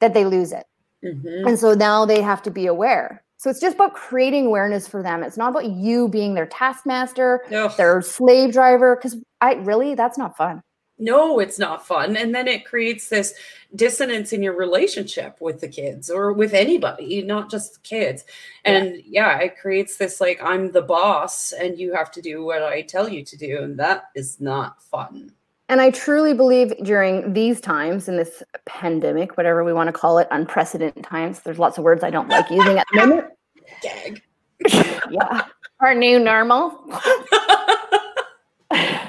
that 0.00 0.14
they 0.14 0.24
lose 0.24 0.52
it. 0.52 0.64
Mm-hmm. 1.04 1.48
And 1.48 1.58
so 1.58 1.74
now 1.74 2.04
they 2.04 2.22
have 2.22 2.42
to 2.42 2.50
be 2.50 2.66
aware. 2.66 3.24
So 3.38 3.50
it's 3.50 3.60
just 3.60 3.74
about 3.74 3.94
creating 3.94 4.46
awareness 4.46 4.86
for 4.86 5.02
them. 5.02 5.24
It's 5.24 5.36
not 5.36 5.50
about 5.50 5.66
you 5.66 6.08
being 6.08 6.34
their 6.34 6.46
taskmaster, 6.46 7.44
their 7.76 8.00
slave 8.00 8.52
driver, 8.52 8.94
because 8.94 9.16
I 9.40 9.54
really, 9.54 9.96
that's 9.96 10.16
not 10.16 10.36
fun 10.36 10.62
no, 11.02 11.38
it's 11.38 11.58
not 11.58 11.86
fun. 11.86 12.16
And 12.16 12.34
then 12.34 12.48
it 12.48 12.64
creates 12.64 13.08
this 13.08 13.34
dissonance 13.74 14.32
in 14.32 14.42
your 14.42 14.56
relationship 14.56 15.36
with 15.40 15.60
the 15.60 15.68
kids 15.68 16.10
or 16.10 16.32
with 16.32 16.54
anybody, 16.54 17.22
not 17.22 17.50
just 17.50 17.82
kids. 17.82 18.24
And 18.64 18.96
yeah. 19.04 19.38
yeah, 19.38 19.38
it 19.40 19.58
creates 19.58 19.96
this 19.96 20.20
like, 20.20 20.40
I'm 20.42 20.72
the 20.72 20.82
boss 20.82 21.52
and 21.52 21.78
you 21.78 21.94
have 21.94 22.10
to 22.12 22.22
do 22.22 22.44
what 22.44 22.62
I 22.62 22.82
tell 22.82 23.08
you 23.08 23.24
to 23.24 23.36
do. 23.36 23.62
And 23.62 23.78
that 23.78 24.04
is 24.14 24.40
not 24.40 24.82
fun. 24.82 25.32
And 25.68 25.80
I 25.80 25.90
truly 25.90 26.34
believe 26.34 26.74
during 26.84 27.32
these 27.32 27.60
times, 27.60 28.06
in 28.06 28.18
this 28.18 28.42
pandemic, 28.66 29.38
whatever 29.38 29.64
we 29.64 29.72
want 29.72 29.88
to 29.88 29.92
call 29.92 30.18
it, 30.18 30.28
unprecedented 30.30 31.02
times, 31.02 31.40
there's 31.40 31.58
lots 31.58 31.78
of 31.78 31.84
words 31.84 32.04
I 32.04 32.10
don't 32.10 32.28
like 32.28 32.50
using 32.50 32.78
at 32.78 32.86
the 32.92 32.98
moment. 33.00 33.26
Gag. 33.82 34.22
yeah. 35.10 35.46
Our 35.80 35.94
new 35.94 36.18
normal. 36.18 36.78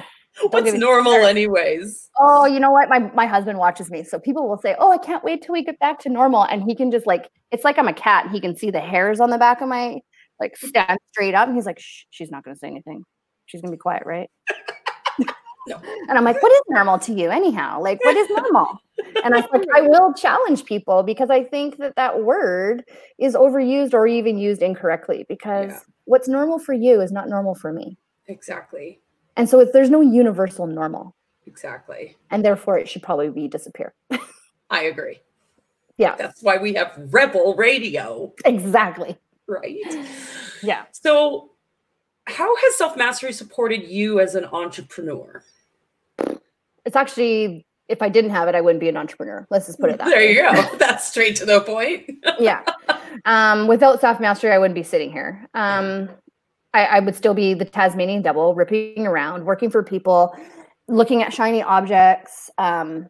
What's 0.49 0.73
normal, 0.73 1.25
anyways? 1.25 2.09
Oh, 2.19 2.45
you 2.45 2.59
know 2.59 2.71
what? 2.71 2.89
My 2.89 2.99
my 3.13 3.25
husband 3.25 3.57
watches 3.57 3.89
me, 3.89 4.03
so 4.03 4.19
people 4.19 4.47
will 4.47 4.57
say, 4.57 4.75
"Oh, 4.79 4.91
I 4.91 4.97
can't 4.97 5.23
wait 5.23 5.41
till 5.41 5.53
we 5.53 5.63
get 5.63 5.79
back 5.79 5.99
to 5.99 6.09
normal," 6.09 6.43
and 6.43 6.63
he 6.63 6.75
can 6.75 6.91
just 6.91 7.07
like 7.07 7.29
it's 7.51 7.63
like 7.63 7.77
I'm 7.77 7.87
a 7.87 7.93
cat. 7.93 8.29
He 8.31 8.39
can 8.39 8.55
see 8.55 8.71
the 8.71 8.79
hairs 8.79 9.19
on 9.19 9.29
the 9.29 9.37
back 9.37 9.61
of 9.61 9.69
my 9.69 9.99
like 10.39 10.57
stand 10.57 10.99
straight 11.11 11.33
up, 11.33 11.47
and 11.47 11.55
he's 11.55 11.65
like, 11.65 11.79
Shh, 11.79 12.03
"She's 12.09 12.31
not 12.31 12.43
going 12.43 12.55
to 12.55 12.59
say 12.59 12.67
anything. 12.67 13.03
She's 13.45 13.61
going 13.61 13.71
to 13.71 13.77
be 13.77 13.79
quiet, 13.79 14.03
right?" 14.05 14.29
no. 15.67 15.79
And 16.09 16.17
I'm 16.17 16.23
like, 16.23 16.41
"What 16.41 16.51
is 16.51 16.61
normal 16.69 16.99
to 16.99 17.13
you, 17.13 17.29
anyhow? 17.29 17.81
Like, 17.81 18.03
what 18.03 18.17
is 18.17 18.29
normal?" 18.29 18.79
and 19.23 19.33
I 19.33 19.37
like, 19.51 19.65
I 19.75 19.81
will 19.81 20.13
challenge 20.13 20.65
people 20.65 21.03
because 21.03 21.29
I 21.29 21.43
think 21.43 21.77
that 21.77 21.95
that 21.95 22.23
word 22.23 22.83
is 23.19 23.35
overused 23.35 23.93
or 23.93 24.07
even 24.07 24.37
used 24.37 24.61
incorrectly. 24.61 25.25
Because 25.27 25.71
yeah. 25.71 25.79
what's 26.05 26.27
normal 26.27 26.59
for 26.59 26.73
you 26.73 27.01
is 27.01 27.11
not 27.11 27.29
normal 27.29 27.55
for 27.55 27.73
me. 27.73 27.97
Exactly 28.27 28.99
And 29.35 29.49
so 29.49 29.65
there's 29.65 29.89
no 29.89 30.01
universal 30.01 30.67
normal. 30.67 31.15
Exactly. 31.45 32.15
And 32.31 32.43
therefore 32.43 32.77
it 32.77 32.87
should 32.87 33.03
probably 33.03 33.29
be 33.29 33.47
disappear. 33.47 33.93
I 34.69 34.83
agree. 34.83 35.19
Yeah. 35.97 36.15
That's 36.15 36.41
why 36.41 36.57
we 36.57 36.73
have 36.73 36.93
Rebel 37.11 37.55
Radio. 37.55 38.33
Exactly. 38.45 39.17
Right. 39.47 39.77
Yeah. 40.61 40.83
So, 40.91 41.51
how 42.25 42.55
has 42.55 42.75
self 42.77 42.95
mastery 42.95 43.33
supported 43.33 43.83
you 43.83 44.19
as 44.19 44.35
an 44.35 44.45
entrepreneur? 44.45 45.43
It's 46.85 46.95
actually, 46.95 47.65
if 47.89 48.01
I 48.01 48.09
didn't 48.09 48.31
have 48.31 48.47
it, 48.47 48.55
I 48.55 48.61
wouldn't 48.61 48.79
be 48.79 48.87
an 48.89 48.95
entrepreneur. 48.97 49.45
Let's 49.49 49.67
just 49.67 49.79
put 49.79 49.89
it 49.89 49.97
that 49.99 50.07
there 50.07 50.19
way. 50.19 50.31
you 50.33 50.41
go. 50.41 50.75
That's 50.77 51.07
straight 51.07 51.35
to 51.37 51.45
the 51.45 51.61
point. 51.61 52.09
yeah. 52.39 52.63
Um, 53.25 53.67
without 53.67 54.01
self 54.01 54.19
mastery, 54.19 54.51
I 54.51 54.57
wouldn't 54.57 54.75
be 54.75 54.83
sitting 54.83 55.09
here. 55.11 55.47
Um, 55.53 56.09
I, 56.73 56.85
I 56.85 56.99
would 56.99 57.15
still 57.15 57.33
be 57.33 57.53
the 57.53 57.65
Tasmanian 57.65 58.21
devil, 58.21 58.55
ripping 58.55 59.05
around, 59.05 59.45
working 59.45 59.69
for 59.69 59.83
people, 59.83 60.35
looking 60.87 61.21
at 61.23 61.33
shiny 61.33 61.61
objects, 61.61 62.49
um, 62.57 63.09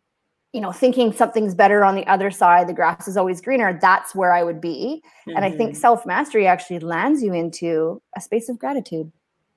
you 0.54 0.62
know, 0.62 0.72
thinking 0.72 1.12
something's 1.12 1.56
better 1.56 1.84
on 1.84 1.96
the 1.96 2.06
other 2.06 2.30
side, 2.30 2.68
the 2.68 2.74
grass 2.74 3.08
is 3.08 3.18
always 3.18 3.42
greener. 3.42 3.78
That's 3.82 4.14
where 4.14 4.32
I 4.32 4.44
would 4.44 4.62
be. 4.62 5.02
Mm-hmm. 5.28 5.36
And 5.36 5.46
I 5.46 5.52
think 5.52 5.76
self 5.76 6.06
mastery 6.06 6.46
actually 6.46 6.80
lands 6.80 7.24
you 7.24 7.34
into 7.34 8.02
a 8.16 8.22
space 8.22 8.50
of 8.50 8.60
gratitude. 8.60 9.12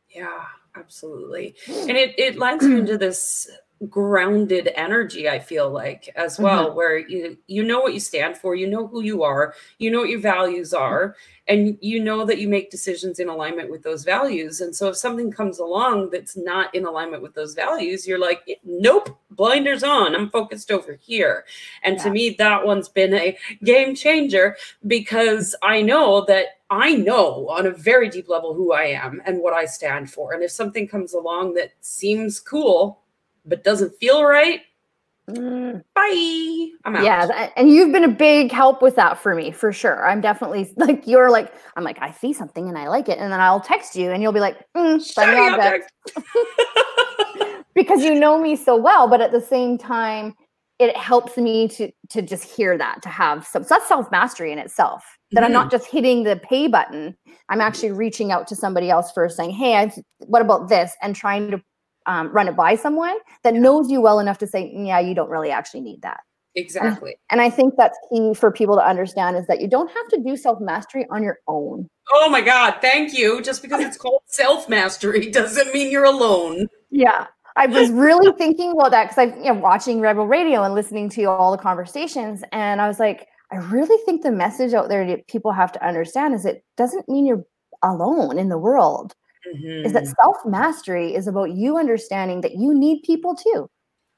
Yeah, 0.09 0.43
absolutely. 0.75 1.55
And 1.69 1.91
it, 1.91 2.19
it 2.19 2.39
lands 2.39 2.65
you 2.65 2.79
into 2.79 2.97
this 2.97 3.51
grounded 3.91 4.71
energy 4.75 5.29
i 5.29 5.39
feel 5.39 5.71
like 5.71 6.11
as 6.17 6.39
well 6.39 6.69
mm-hmm. 6.69 6.77
where 6.77 6.97
you 6.97 7.37
you 7.47 7.63
know 7.63 7.81
what 7.81 7.93
you 7.93 8.01
stand 8.01 8.35
for 8.37 8.55
you 8.55 8.67
know 8.67 8.87
who 8.87 9.03
you 9.03 9.23
are 9.23 9.55
you 9.79 9.91
know 9.91 10.01
what 10.01 10.09
your 10.09 10.21
values 10.21 10.73
are 10.73 11.15
and 11.47 11.77
you 11.83 12.03
know 12.03 12.25
that 12.25 12.39
you 12.39 12.49
make 12.49 12.71
decisions 12.71 13.19
in 13.19 13.29
alignment 13.29 13.71
with 13.71 13.83
those 13.83 14.03
values 14.03 14.63
and 14.63 14.75
so 14.75 14.89
if 14.89 14.97
something 14.97 15.31
comes 15.31 15.59
along 15.59 16.09
that's 16.09 16.39
not 16.39 16.75
in 16.75 16.87
alignment 16.87 17.23
with 17.23 17.35
those 17.35 17.53
values 17.53 18.07
you're 18.07 18.19
like 18.19 18.41
nope 18.65 19.19
blinders 19.33 19.83
on 19.83 20.15
i'm 20.15 20.31
focused 20.31 20.71
over 20.71 20.95
here 20.95 21.45
and 21.83 21.99
yeah. 21.99 22.03
to 22.03 22.11
me 22.11 22.31
that 22.31 22.65
one's 22.65 22.89
been 22.89 23.13
a 23.13 23.37
game 23.63 23.95
changer 23.95 24.57
because 24.87 25.55
i 25.63 25.83
know 25.83 26.25
that 26.25 26.47
I 26.69 26.95
know 26.95 27.49
on 27.49 27.67
a 27.67 27.71
very 27.71 28.09
deep 28.09 28.29
level 28.29 28.53
who 28.53 28.73
I 28.73 28.87
am 28.87 29.23
and 29.25 29.41
what 29.41 29.55
I 29.55 29.67
stand 29.67 30.11
for. 30.11 30.33
And 30.33 30.43
if 30.43 30.51
something 30.51 30.89
comes 30.89 31.15
along 31.15 31.55
that 31.55 31.71
seems 31.81 32.41
cool, 32.41 33.03
but 33.47 33.65
doesn't 33.65 33.99
feel 33.99 34.25
right, 34.25 34.61
mm. 35.31 35.83
bye. 35.95 36.69
I'm 36.85 36.97
out. 36.97 37.05
Yeah, 37.05 37.51
and 37.57 37.71
you've 37.71 37.93
been 37.93 38.05
a 38.05 38.09
big 38.09 38.53
help 38.53 38.83
with 38.83 38.97
that 38.97 39.19
for 39.19 39.35
me, 39.35 39.51
for 39.51 39.73
sure. 39.73 40.07
I'm 40.07 40.21
definitely 40.21 40.73
like 40.77 41.07
you're 41.07 41.31
like 41.31 41.53
I'm 41.77 41.85
like 41.85 41.99
I 42.01 42.13
see 42.13 42.33
something 42.33 42.69
and 42.69 42.77
I 42.77 42.89
like 42.89 43.09
it, 43.09 43.19
and 43.19 43.33
then 43.33 43.41
I'll 43.41 43.61
text 43.61 43.97
you, 43.97 44.11
and 44.11 44.23
you'll 44.23 44.33
be 44.33 44.41
like, 44.41 44.59
mm, 44.77 45.01
object. 45.55 45.93
because 47.75 48.03
you 48.03 48.15
know 48.15 48.41
me 48.41 48.57
so 48.57 48.77
well, 48.77 49.09
but 49.09 49.21
at 49.21 49.33
the 49.33 49.41
same 49.41 49.79
time, 49.79 50.35
it 50.79 50.97
helps 50.97 51.37
me 51.37 51.69
to 51.69 51.91
to 52.11 52.23
just 52.23 52.45
hear 52.45 52.77
that 52.77 53.03
to 53.03 53.09
have 53.09 53.47
some. 53.47 53.63
So 53.63 53.75
that's 53.75 53.89
self 53.89 54.11
mastery 54.11 54.53
in 54.53 54.59
itself. 54.59 55.05
That 55.33 55.41
mm-hmm. 55.41 55.47
I'm 55.47 55.53
not 55.53 55.71
just 55.71 55.87
hitting 55.87 56.25
the 56.25 56.37
pay 56.37 56.69
button. 56.69 57.17
I'm 57.49 57.61
actually 57.61 57.93
reaching 57.93 58.33
out 58.33 58.47
to 58.49 58.57
somebody 58.57 58.91
else 58.91 59.13
first, 59.13 59.37
saying, 59.37 59.51
"Hey, 59.51 59.77
I 59.77 59.93
what 60.19 60.43
about 60.43 60.69
this?" 60.69 60.93
and 61.03 61.15
trying 61.15 61.51
to 61.51 61.63
um, 62.07 62.31
run 62.31 62.49
it 62.49 62.57
by 62.57 62.77
someone 62.77 63.17
that 63.43 63.55
knows 63.55 63.91
you 63.91 64.01
well 64.01 64.19
enough 64.19 64.39
to 64.39 64.47
say, 64.47 64.73
yeah, 64.75 65.01
you 65.01 65.15
don't 65.15 65.31
really 65.31 65.51
actually 65.51 65.81
need 65.81 66.03
that. 66.03 66.21
Exactly. 66.57 67.17
And, 67.31 67.41
and 67.41 67.41
I 67.43 67.55
think 67.55 67.75
that's 67.77 67.99
key 68.11 68.33
for 68.33 68.51
people 68.51 68.77
to 68.77 68.87
understand 68.87 69.37
is 69.37 69.47
that 69.47 69.61
you 69.61 69.69
don't 69.69 69.91
have 69.91 70.09
to 70.09 70.23
do 70.23 70.37
self 70.37 70.59
mastery 70.59 71.07
on 71.11 71.23
your 71.23 71.39
own. 71.47 71.89
Oh 72.13 72.31
my 72.31 72.41
God. 72.41 72.79
Thank 72.81 73.17
you. 73.17 73.43
Just 73.43 73.63
because 73.63 73.85
it's 73.85 73.99
called 73.99 74.23
self 74.27 74.69
mastery 74.69 75.31
doesn't 75.31 75.73
mean 75.75 75.91
you're 75.91 76.05
alone. 76.05 76.67
Yeah. 76.91 77.27
I 77.57 77.67
was 77.67 77.91
really 77.93 78.33
thinking 78.39 78.73
about 78.73 78.91
that 78.93 79.11
because 79.11 79.19
I'm 79.19 79.39
you 79.39 79.53
know, 79.53 79.61
watching 79.61 80.01
Rebel 80.01 80.27
Radio 80.27 80.63
and 80.63 80.75
listening 80.75 81.11
to 81.11 81.25
all 81.25 81.53
the 81.53 81.63
conversations. 81.63 82.43
And 82.53 82.81
I 82.81 82.89
was 82.89 82.99
like, 82.99 83.29
I 83.53 83.57
really 83.57 83.97
think 84.05 84.23
the 84.23 84.33
message 84.33 84.73
out 84.73 84.89
there 84.89 85.07
that 85.07 85.29
people 85.29 85.53
have 85.53 85.73
to 85.73 85.87
understand 85.87 86.35
is 86.35 86.47
it 86.47 86.65
doesn't 86.77 87.09
mean 87.09 87.27
you're 87.27 87.45
alone 87.83 88.39
in 88.39 88.49
the 88.49 88.59
world 88.59 89.15
mm-hmm. 89.55 89.87
is 89.87 89.93
that 89.93 90.07
self 90.07 90.37
mastery 90.45 91.15
is 91.15 91.27
about 91.27 91.53
you 91.53 91.79
understanding 91.79 92.41
that 92.43 92.57
you 92.57 92.75
need 92.75 93.03
people 93.03 93.35
too. 93.35 93.69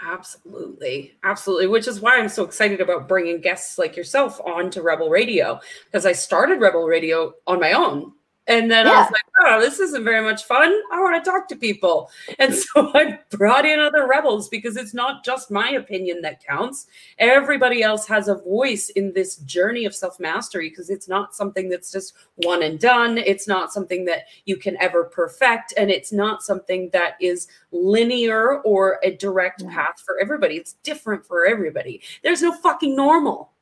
Absolutely. 0.00 1.14
Absolutely. 1.24 1.66
Which 1.66 1.88
is 1.88 2.00
why 2.00 2.18
I'm 2.18 2.28
so 2.28 2.44
excited 2.44 2.80
about 2.80 3.08
bringing 3.08 3.40
guests 3.40 3.78
like 3.78 3.96
yourself 3.96 4.40
on 4.42 4.70
to 4.70 4.82
Rebel 4.82 5.10
Radio 5.10 5.60
because 5.86 6.06
I 6.06 6.12
started 6.12 6.60
Rebel 6.60 6.84
Radio 6.84 7.34
on 7.48 7.58
my 7.58 7.72
own 7.72 8.12
and 8.48 8.70
then 8.70 8.86
yeah. 8.86 8.92
I 8.92 8.96
was 9.02 9.10
like, 9.10 9.24
oh, 9.40 9.60
this 9.60 9.78
isn't 9.78 10.04
very 10.04 10.24
much 10.24 10.44
fun. 10.44 10.74
I 10.90 11.00
want 11.00 11.22
to 11.22 11.30
talk 11.30 11.48
to 11.48 11.56
people. 11.56 12.10
And 12.38 12.54
so 12.54 12.90
I 12.94 13.18
brought 13.30 13.66
in 13.66 13.78
other 13.78 14.08
rebels 14.08 14.48
because 14.48 14.76
it's 14.76 14.94
not 14.94 15.22
just 15.22 15.50
my 15.50 15.70
opinion 15.70 16.22
that 16.22 16.44
counts. 16.44 16.86
Everybody 17.18 17.82
else 17.82 18.08
has 18.08 18.28
a 18.28 18.36
voice 18.36 18.88
in 18.90 19.12
this 19.12 19.36
journey 19.36 19.84
of 19.84 19.94
self 19.94 20.18
mastery 20.18 20.70
because 20.70 20.88
it's 20.88 21.08
not 21.08 21.34
something 21.34 21.68
that's 21.68 21.92
just 21.92 22.14
one 22.36 22.62
and 22.62 22.80
done. 22.80 23.18
It's 23.18 23.46
not 23.46 23.72
something 23.72 24.06
that 24.06 24.24
you 24.46 24.56
can 24.56 24.76
ever 24.80 25.04
perfect. 25.04 25.74
And 25.76 25.90
it's 25.90 26.12
not 26.12 26.42
something 26.42 26.88
that 26.94 27.16
is 27.20 27.48
linear 27.70 28.62
or 28.62 28.98
a 29.02 29.14
direct 29.14 29.62
yeah. 29.62 29.74
path 29.74 30.00
for 30.04 30.18
everybody. 30.20 30.56
It's 30.56 30.72
different 30.82 31.26
for 31.26 31.44
everybody. 31.44 32.00
There's 32.22 32.40
no 32.40 32.52
fucking 32.52 32.96
normal. 32.96 33.52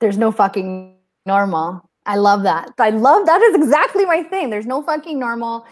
There's 0.00 0.18
no 0.18 0.32
fucking 0.32 0.96
normal. 1.24 1.88
I 2.06 2.16
love 2.16 2.42
that. 2.42 2.70
I 2.78 2.90
love 2.90 3.26
that 3.26 3.40
is 3.42 3.54
exactly 3.54 4.04
my 4.04 4.22
thing. 4.22 4.50
There's 4.50 4.66
no 4.66 4.82
fucking 4.82 5.18
normal. 5.18 5.66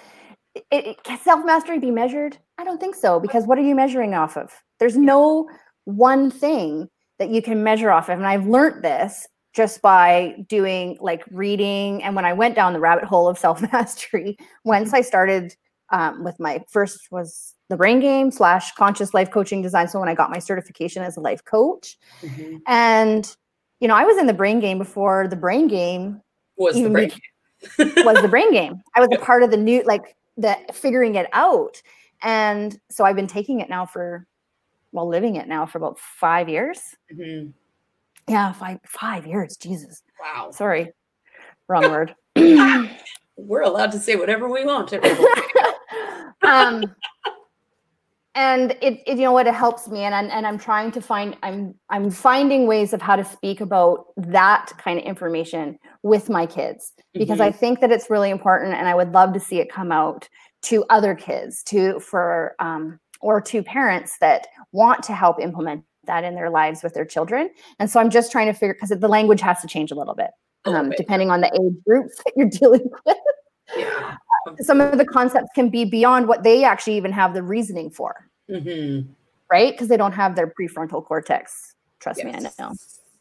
It, 0.55 0.65
it, 0.71 1.05
can 1.05 1.19
self 1.19 1.45
mastery 1.45 1.79
be 1.79 1.91
measured? 1.91 2.39
I 2.59 2.65
don't 2.65 2.81
think 2.81 2.95
so 2.95 3.21
because 3.21 3.47
what 3.47 3.59
are 3.59 3.63
you 3.63 3.75
measuring 3.75 4.15
off 4.15 4.37
of? 4.37 4.53
There's 4.79 4.97
no 4.97 5.49
one 5.85 6.31
thing 6.31 6.89
that 7.19 7.31
you 7.31 7.43
can 7.43 7.63
measure 7.63 7.91
off 7.91 8.09
of. 8.09 8.19
And 8.19 8.27
I've 8.27 8.47
learned 8.47 8.83
this 8.83 9.29
just 9.55 9.83
by 9.83 10.35
doing 10.49 10.97
like 11.01 11.23
reading. 11.31 12.03
And 12.03 12.17
when 12.17 12.25
I 12.25 12.33
went 12.33 12.57
down 12.57 12.73
the 12.73 12.81
rabbit 12.81 13.05
hole 13.05 13.29
of 13.29 13.39
self 13.47 13.61
mastery, 13.73 14.37
once 14.65 14.93
I 14.93 15.03
started 15.03 15.55
um, 15.91 16.25
with 16.25 16.41
my 16.41 16.65
first 16.69 17.09
was 17.11 17.55
the 17.69 17.77
brain 17.77 18.01
game 18.01 18.31
slash 18.31 18.73
conscious 18.73 19.13
life 19.13 19.31
coaching 19.31 19.61
design. 19.61 19.89
So 19.89 20.01
when 20.01 20.09
I 20.09 20.15
got 20.15 20.31
my 20.31 20.39
certification 20.39 21.03
as 21.03 21.17
a 21.17 21.21
life 21.21 21.45
coach, 21.45 21.99
mm-hmm. 22.23 22.57
and 22.67 23.37
you 23.81 23.89
know, 23.89 23.97
I 23.97 24.05
was 24.05 24.17
in 24.17 24.27
the 24.27 24.33
brain 24.33 24.61
game 24.61 24.79
before 24.79 25.27
the 25.29 25.37
brain 25.37 25.69
game 25.69 26.22
was 26.57 26.75
the 26.75 26.91
brain 26.91 27.09
game. 27.09 28.05
was 28.05 28.23
the 28.23 28.29
brain 28.29 28.53
game. 28.53 28.83
I 28.95 29.01
was 29.01 29.09
a 29.13 29.19
part 29.19 29.43
of 29.43 29.51
the 29.51 29.57
new, 29.57 29.83
like 29.85 30.17
the 30.37 30.57
figuring 30.73 31.15
it 31.17 31.27
out. 31.33 31.81
And 32.23 32.79
so 32.91 33.05
I've 33.05 33.17
been 33.17 33.27
taking 33.27 33.61
it 33.61 33.69
now 33.69 33.87
for, 33.87 34.27
well, 34.93 35.09
living 35.09 35.37
it 35.37 35.49
now 35.49 35.67
for 35.67 35.79
about 35.79 35.99
five 35.99 36.49
years. 36.49 36.81
Mm-hmm. 37.13 37.51
Yeah, 38.29 38.53
five 38.53 38.79
five 38.87 39.27
years. 39.27 39.57
Jesus. 39.57 40.03
Wow. 40.21 40.53
Sorry, 40.53 40.93
wrong 41.69 41.91
word. 41.91 42.15
We're 43.37 43.63
allowed 43.63 43.93
to 43.93 43.99
say 43.99 44.15
whatever 44.15 44.49
we 44.49 44.65
want. 44.65 44.93
um, 46.43 46.85
and 48.35 48.73
it, 48.81 49.03
it, 49.07 49.19
you 49.19 49.25
know 49.25 49.33
what 49.33 49.47
it 49.47 49.55
helps 49.55 49.89
me 49.89 50.01
and, 50.01 50.15
and 50.15 50.47
i'm 50.47 50.59
trying 50.59 50.91
to 50.91 51.01
find 51.01 51.37
i'm 51.43 51.75
i'm 51.91 52.11
finding 52.11 52.67
ways 52.67 52.93
of 52.93 53.03
how 53.03 53.17
to 53.17 53.25
speak 53.25 53.61
about 53.61 54.07
that 54.17 54.73
kind 54.79 54.99
of 54.99 55.05
information 55.05 55.79
with 56.03 56.29
my 56.29 56.47
kids 56.47 56.93
because 57.13 57.39
mm-hmm. 57.39 57.43
i 57.43 57.53
think 57.53 57.81
that 57.81 57.93
it's 57.93 58.11
really 58.11 58.31
important 58.31 58.75
and 58.75 58.89
i 58.89 58.95
would 58.95 59.13
love 59.13 59.33
to 59.33 59.41
see 59.41 59.59
it 59.59 59.71
come 59.71 59.93
out 59.93 60.29
to 60.63 60.85
other 60.91 61.15
kids 61.15 61.63
to 61.63 61.99
for 62.01 62.55
um, 62.59 62.99
or 63.21 63.41
to 63.41 63.63
parents 63.63 64.17
that 64.21 64.49
want 64.73 65.03
to 65.03 65.13
help 65.13 65.41
implement 65.41 65.85
that 66.05 66.25
in 66.25 66.35
their 66.35 66.51
lives 66.51 66.83
with 66.83 66.95
their 66.95 67.05
children 67.05 67.51
and 67.79 67.91
so 67.91 68.01
i'm 68.01 68.11
just 68.11 68.33
trying 68.33 68.47
to 68.47 68.53
figure 68.53 68.75
because 68.75 68.91
the 68.91 69.09
language 69.09 69.41
has 69.41 69.61
to 69.61 69.69
change 69.69 69.91
a 69.91 69.95
little 69.95 70.15
bit 70.15 70.31
um, 70.65 70.91
depending 70.97 71.31
on 71.31 71.41
the 71.41 71.49
age 71.55 71.85
groups 71.85 72.17
that 72.25 72.33
you're 72.37 72.49
dealing 72.61 72.89
with 73.05 73.17
yeah. 73.77 74.17
some 74.61 74.81
of 74.81 74.99
the 74.99 75.05
concepts 75.05 75.49
can 75.55 75.69
be 75.69 75.85
beyond 75.85 76.29
what 76.29 76.43
they 76.43 76.65
actually 76.65 76.97
even 76.97 77.13
have 77.13 77.35
the 77.35 77.43
reasoning 77.43 77.91
for. 77.91 78.29
Mm-hmm. 78.51 79.11
Right? 79.51 79.73
Because 79.73 79.89
they 79.89 79.97
don't 79.97 80.13
have 80.13 80.35
their 80.35 80.47
prefrontal 80.47 81.05
cortex. 81.05 81.75
Trust 82.01 82.23
yes. 82.25 82.43
me, 82.43 82.49
I 82.49 82.65
know. 82.65 82.75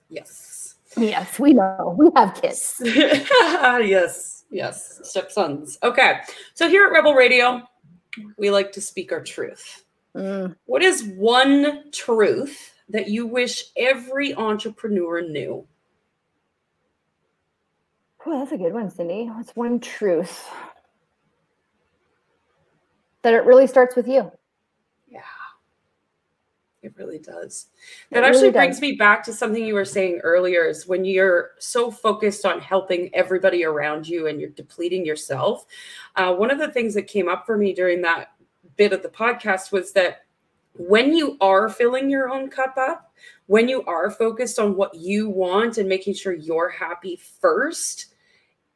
Yes. 0.10 0.61
Yes, 0.98 1.40
we 1.40 1.54
know. 1.54 1.96
We 1.98 2.10
have 2.16 2.40
kids. 2.42 2.76
yes. 2.86 4.46
Yes. 4.52 5.00
Stepsons. 5.04 5.78
Okay. 5.84 6.20
So 6.54 6.68
here 6.68 6.86
at 6.86 6.92
Rebel 6.92 7.14
Radio, 7.14 7.62
we 8.38 8.50
like 8.50 8.72
to 8.74 8.82
speak 8.82 9.12
our 9.12 9.24
truth. 9.24 9.86
Mm. 10.16 10.56
What 10.66 10.84
is 10.84 11.04
one 11.04 11.92
truth 11.92 12.74
that 12.90 13.08
you 13.10 13.26
wish 13.26 13.64
every 13.78 14.36
entrepreneur 14.36 15.22
knew? 15.22 15.66
Oh, 18.26 18.40
that's 18.40 18.52
a 18.52 18.58
good 18.58 18.74
one, 18.74 18.90
Cindy. 18.90 19.26
What's 19.34 19.56
one 19.56 19.80
truth? 19.80 20.48
That 23.24 23.34
it 23.34 23.46
really 23.46 23.68
starts 23.68 23.96
with 23.96 24.08
you. 24.08 24.32
It 26.82 26.94
really 26.98 27.20
does. 27.20 27.68
That 28.10 28.24
it 28.24 28.28
actually 28.28 28.42
really 28.44 28.54
brings 28.54 28.78
does. 28.78 28.82
me 28.82 28.92
back 28.94 29.24
to 29.24 29.34
something 29.34 29.64
you 29.64 29.76
were 29.76 29.86
saying 29.86 30.20
earlier 30.24 30.66
is 30.66 30.88
when 30.88 31.06
you're 31.06 31.52
so 31.60 31.92
focused 31.92 32.44
on 32.44 32.60
helping 32.60 33.14
everybody 33.14 33.64
around 33.64 34.08
you 34.08 34.28
and 34.28 34.42
you're 34.42 34.50
depleting 34.50 35.06
yourself. 35.06 35.66
Uh, 36.16 36.34
one 36.34 36.50
of 36.50 36.58
the 36.58 36.72
things 36.72 36.96
that 36.96 37.04
came 37.04 37.30
up 37.30 37.46
for 37.46 37.56
me 37.56 37.74
during 37.74 38.02
that 38.02 38.34
bit 38.78 38.94
of 38.94 39.04
the 39.04 39.10
podcast 39.10 39.72
was 39.72 39.94
that 39.94 40.26
when 40.74 41.14
you 41.14 41.38
are 41.40 41.70
filling 41.70 42.10
your 42.10 42.30
own 42.30 42.50
cup 42.50 42.76
up, 42.78 43.14
when 43.46 43.68
you 43.68 43.84
are 43.84 44.10
focused 44.10 44.58
on 44.58 44.76
what 44.76 44.96
you 44.96 45.30
want 45.30 45.78
and 45.78 45.88
making 45.88 46.16
sure 46.16 46.34
you're 46.34 46.70
happy 46.70 47.20
first, 47.40 48.11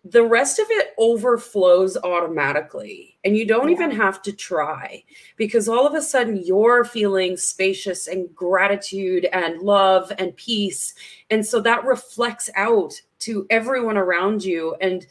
the 0.08 0.24
rest 0.24 0.60
of 0.60 0.68
it 0.70 0.94
overflows 1.00 1.98
automatically 1.98 3.18
and 3.24 3.36
you 3.36 3.46
don't 3.46 3.70
yeah. 3.70 3.74
even 3.74 3.90
have 3.90 4.22
to 4.22 4.32
try 4.32 5.04
because 5.36 5.68
all 5.68 5.88
of 5.88 5.96
a 5.96 6.02
sudden 6.02 6.38
you're 6.38 6.86
feeling 6.86 7.36
spacious 7.36 8.08
and 8.08 8.34
gratitude 8.36 9.26
and 9.34 9.60
love 9.62 10.12
and 10.20 10.36
peace 10.36 10.94
and 11.32 11.44
so 11.44 11.60
that 11.60 11.84
reflects 11.84 12.52
out 12.56 12.94
to 13.18 13.48
everyone 13.50 13.98
around 13.98 14.44
you 14.44 14.76
and 14.80 15.08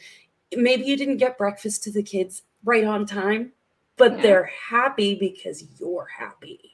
maybe 0.56 0.84
you 0.84 0.96
didn't 0.96 1.16
get 1.16 1.36
breakfast 1.36 1.82
to 1.82 1.90
the 1.90 2.02
kids 2.02 2.42
right 2.64 2.84
on 2.84 3.04
time 3.04 3.50
but 3.96 4.12
yeah. 4.12 4.22
they're 4.22 4.50
happy 4.70 5.16
because 5.16 5.64
you're 5.80 6.08
happy 6.16 6.70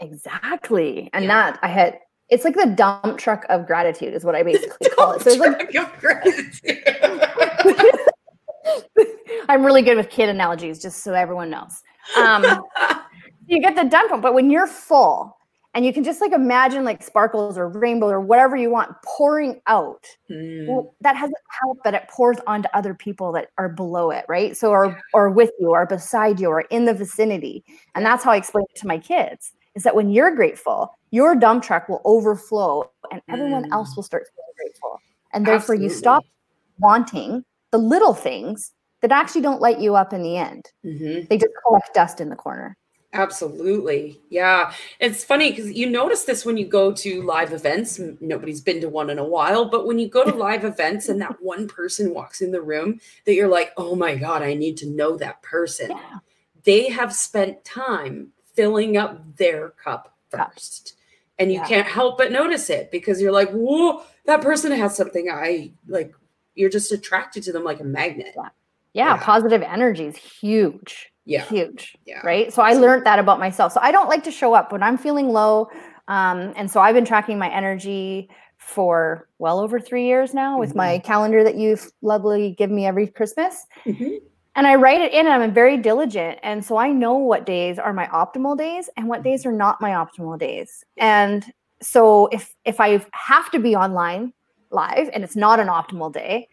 exactly 0.00 1.08
and 1.12 1.26
yeah. 1.26 1.52
that 1.52 1.60
i 1.62 1.68
had 1.68 2.00
it's 2.30 2.44
like 2.44 2.54
the 2.54 2.66
dump 2.66 3.18
truck 3.18 3.44
of 3.48 3.66
gratitude 3.66 4.14
is 4.14 4.24
what 4.24 4.34
I 4.34 4.42
basically 4.44 4.88
call 4.90 5.12
it. 5.12 5.22
So 5.22 5.30
it's 5.30 5.40
like 5.40 5.72
I'm 9.48 9.64
really 9.64 9.82
good 9.82 9.96
with 9.96 10.10
kid 10.10 10.28
analogies, 10.28 10.80
just 10.80 11.02
so 11.02 11.14
everyone 11.14 11.50
knows. 11.50 11.82
Um, 12.16 12.44
you 13.46 13.60
get 13.60 13.76
the 13.76 13.84
dump 13.84 14.08
truck, 14.08 14.22
but 14.22 14.34
when 14.34 14.50
you're 14.50 14.66
full 14.66 15.36
and 15.74 15.84
you 15.84 15.92
can 15.92 16.02
just 16.02 16.20
like 16.20 16.32
imagine 16.32 16.84
like 16.84 17.02
sparkles 17.02 17.56
or 17.56 17.68
rainbow 17.68 18.08
or 18.08 18.20
whatever 18.20 18.56
you 18.56 18.70
want 18.70 18.90
pouring 19.04 19.60
out, 19.66 20.04
mm. 20.30 20.66
well, 20.66 20.94
that 21.00 21.16
hasn't 21.16 21.36
helped 21.62 21.84
that 21.84 21.94
it 21.94 22.08
pours 22.08 22.38
onto 22.46 22.68
other 22.74 22.94
people 22.94 23.32
that 23.32 23.48
are 23.58 23.68
below 23.68 24.10
it, 24.10 24.24
right? 24.28 24.56
So 24.56 24.70
or 24.70 25.00
or 25.14 25.30
with 25.30 25.50
you 25.58 25.70
or 25.70 25.86
beside 25.86 26.40
you 26.40 26.48
or 26.48 26.62
in 26.62 26.84
the 26.84 26.94
vicinity. 26.94 27.64
And 27.94 28.04
that's 28.04 28.24
how 28.24 28.32
I 28.32 28.36
explain 28.36 28.64
it 28.74 28.78
to 28.80 28.86
my 28.86 28.98
kids 28.98 29.52
is 29.76 29.84
that 29.84 29.94
when 29.94 30.10
you're 30.10 30.34
grateful, 30.34 30.92
your 31.10 31.34
dump 31.36 31.62
truck 31.62 31.88
will 31.88 32.02
overflow 32.04 32.90
and 33.12 33.22
everyone 33.28 33.64
mm. 33.64 33.72
else 33.72 33.94
will 33.94 34.02
start 34.02 34.24
feeling 34.34 34.52
grateful. 34.56 34.98
And 35.32 35.46
therefore, 35.46 35.74
Absolutely. 35.76 35.84
you 35.84 35.90
stop 35.90 36.24
wanting 36.78 37.44
the 37.70 37.78
little 37.78 38.14
things 38.14 38.72
that 39.02 39.12
actually 39.12 39.40
don't 39.40 39.60
light 39.60 39.80
you 39.80 39.96
up 39.96 40.12
in 40.12 40.22
the 40.22 40.36
end. 40.36 40.66
Mm-hmm. 40.84 41.26
They 41.28 41.38
just 41.38 41.52
collect 41.66 41.94
dust 41.94 42.20
in 42.20 42.28
the 42.28 42.36
corner. 42.36 42.76
Absolutely. 43.12 44.20
Yeah. 44.30 44.72
It's 45.00 45.24
funny 45.24 45.50
because 45.50 45.72
you 45.72 45.90
notice 45.90 46.24
this 46.24 46.44
when 46.44 46.56
you 46.56 46.66
go 46.66 46.92
to 46.92 47.22
live 47.22 47.52
events. 47.52 48.00
Nobody's 48.20 48.60
been 48.60 48.80
to 48.82 48.88
one 48.88 49.10
in 49.10 49.18
a 49.18 49.24
while, 49.24 49.64
but 49.64 49.84
when 49.86 49.98
you 49.98 50.08
go 50.08 50.24
to 50.24 50.36
live 50.36 50.64
events 50.64 51.08
and 51.08 51.20
that 51.20 51.42
one 51.42 51.66
person 51.66 52.14
walks 52.14 52.40
in 52.40 52.52
the 52.52 52.62
room 52.62 53.00
that 53.24 53.34
you're 53.34 53.48
like, 53.48 53.72
oh 53.76 53.96
my 53.96 54.14
God, 54.14 54.42
I 54.42 54.54
need 54.54 54.76
to 54.78 54.88
know 54.88 55.16
that 55.16 55.42
person. 55.42 55.90
Yeah. 55.90 56.18
They 56.62 56.88
have 56.88 57.12
spent 57.12 57.64
time 57.64 58.28
filling 58.54 58.96
up 58.96 59.36
their 59.36 59.70
cup 59.70 60.14
first. 60.28 60.94
And 61.40 61.50
you 61.50 61.58
yeah. 61.58 61.66
can't 61.66 61.88
help 61.88 62.16
but 62.16 62.30
notice 62.30 62.70
it 62.70 62.92
because 62.92 63.20
you're 63.20 63.32
like, 63.32 63.50
whoa, 63.50 64.04
that 64.26 64.42
person 64.42 64.70
has 64.70 64.94
something 64.94 65.28
I 65.30 65.72
like. 65.88 66.14
You're 66.54 66.70
just 66.70 66.92
attracted 66.92 67.42
to 67.44 67.52
them 67.52 67.64
like 67.64 67.80
a 67.80 67.84
magnet. 67.84 68.34
Yeah. 68.36 68.48
Yeah, 68.92 69.14
yeah. 69.14 69.16
positive 69.18 69.62
energy 69.62 70.06
is 70.06 70.16
huge. 70.16 71.12
Yeah. 71.24 71.44
Huge. 71.44 71.96
Yeah. 72.06 72.20
Right. 72.24 72.52
So 72.52 72.62
I 72.62 72.72
learned 72.72 73.06
that 73.06 73.18
about 73.18 73.38
myself. 73.38 73.72
So 73.72 73.80
I 73.82 73.92
don't 73.92 74.08
like 74.08 74.24
to 74.24 74.32
show 74.32 74.54
up 74.54 74.72
when 74.72 74.82
I'm 74.82 74.98
feeling 74.98 75.28
low. 75.28 75.68
Um, 76.08 76.52
and 76.56 76.68
so 76.68 76.80
I've 76.80 76.94
been 76.94 77.04
tracking 77.04 77.38
my 77.38 77.48
energy 77.54 78.28
for 78.58 79.28
well 79.38 79.60
over 79.60 79.78
three 79.78 80.06
years 80.06 80.34
now 80.34 80.58
with 80.58 80.70
mm-hmm. 80.70 80.78
my 80.78 80.98
calendar 80.98 81.44
that 81.44 81.54
you've 81.54 81.90
lovely 82.02 82.54
give 82.58 82.70
me 82.70 82.84
every 82.84 83.06
Christmas. 83.06 83.66
Mm-hmm 83.86 84.26
and 84.56 84.66
I 84.66 84.74
write 84.74 85.00
it 85.00 85.12
in 85.12 85.26
and 85.26 85.42
I'm 85.42 85.54
very 85.54 85.76
diligent. 85.76 86.38
And 86.42 86.64
so 86.64 86.76
I 86.76 86.90
know 86.90 87.14
what 87.14 87.46
days 87.46 87.78
are 87.78 87.92
my 87.92 88.06
optimal 88.06 88.58
days 88.58 88.90
and 88.96 89.08
what 89.08 89.22
days 89.22 89.46
are 89.46 89.52
not 89.52 89.80
my 89.80 89.90
optimal 89.90 90.38
days. 90.38 90.84
And 90.96 91.44
so 91.80 92.26
if 92.26 92.54
if 92.64 92.80
I 92.80 93.04
have 93.12 93.50
to 93.52 93.58
be 93.58 93.76
online 93.76 94.32
live 94.70 95.10
and 95.12 95.24
it's 95.24 95.36
not 95.36 95.60
an 95.60 95.68
optimal 95.68 96.12
day, 96.12 96.48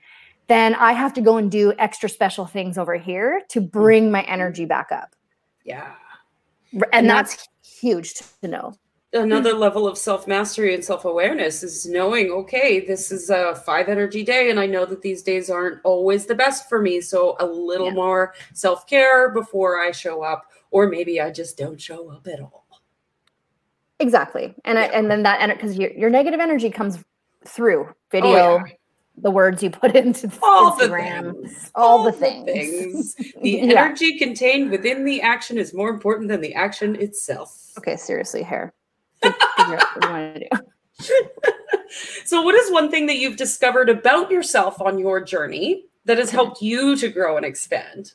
then 0.47 0.75
I 0.75 0.93
have 0.93 1.13
to 1.13 1.21
go 1.21 1.37
and 1.37 1.51
do 1.51 1.73
extra 1.77 2.09
special 2.09 2.45
things 2.45 2.77
over 2.77 2.95
here 2.95 3.41
to 3.49 3.61
bring 3.61 4.11
my 4.11 4.23
energy 4.23 4.65
back 4.65 4.91
up. 4.91 5.15
Yeah. 5.63 5.93
And, 6.71 6.85
and 6.93 7.09
that's, 7.09 7.35
that's 7.35 7.79
huge 7.79 8.13
to 8.41 8.47
know 8.47 8.73
another 9.13 9.53
hmm. 9.53 9.59
level 9.59 9.87
of 9.87 9.97
self 9.97 10.27
mastery 10.27 10.73
and 10.73 10.83
self 10.83 11.05
awareness 11.05 11.63
is 11.63 11.85
knowing, 11.85 12.31
okay, 12.31 12.79
this 12.79 13.11
is 13.11 13.29
a 13.29 13.55
five 13.55 13.87
energy 13.89 14.23
day, 14.23 14.49
and 14.49 14.59
I 14.59 14.65
know 14.65 14.85
that 14.85 15.01
these 15.01 15.23
days 15.23 15.49
aren't 15.49 15.79
always 15.83 16.25
the 16.25 16.35
best 16.35 16.69
for 16.69 16.81
me. 16.81 17.01
So 17.01 17.35
a 17.39 17.45
little 17.45 17.87
yeah. 17.87 17.93
more 17.93 18.33
self 18.53 18.87
care 18.87 19.29
before 19.31 19.79
I 19.79 19.91
show 19.91 20.23
up, 20.23 20.45
or 20.71 20.87
maybe 20.87 21.19
I 21.21 21.31
just 21.31 21.57
don't 21.57 21.79
show 21.79 22.09
up 22.11 22.27
at 22.27 22.39
all. 22.39 22.65
Exactly, 23.99 24.53
and 24.65 24.77
yeah. 24.77 24.85
I, 24.85 24.87
and 24.89 25.09
then 25.09 25.23
that 25.23 25.47
because 25.49 25.77
your 25.77 25.91
your 25.91 26.09
negative 26.09 26.39
energy 26.39 26.69
comes 26.69 27.03
through 27.45 27.93
video. 28.11 28.29
Oh, 28.29 28.63
yeah. 28.65 28.73
The 29.19 29.31
words 29.31 29.63
you 29.63 29.71
put 29.71 29.95
into 29.95 30.31
all 30.43 30.77
Instagram, 30.77 31.41
the 31.41 31.47
things. 31.49 31.71
all, 31.73 31.99
all 31.99 32.03
the 32.03 32.11
things. 32.11 32.45
The, 32.45 32.53
things. 32.53 33.15
the 33.41 33.59
energy 33.61 34.17
contained 34.17 34.69
within 34.69 35.05
the 35.05 35.21
action 35.21 35.57
is 35.57 35.73
more 35.73 35.89
important 35.89 36.29
than 36.29 36.41
the 36.41 36.53
action 36.53 36.95
itself. 36.95 37.71
Okay, 37.77 37.95
seriously, 37.95 38.43
hair 38.43 38.73
what 39.21 40.43
so, 42.25 42.41
what 42.41 42.55
is 42.55 42.71
one 42.71 42.89
thing 42.89 43.05
that 43.05 43.17
you've 43.17 43.37
discovered 43.37 43.89
about 43.89 44.31
yourself 44.31 44.81
on 44.81 44.97
your 44.97 45.21
journey 45.21 45.85
that 46.05 46.17
has 46.17 46.31
helped 46.31 46.61
you 46.61 46.95
to 46.97 47.09
grow 47.09 47.37
and 47.37 47.45
expand? 47.45 48.13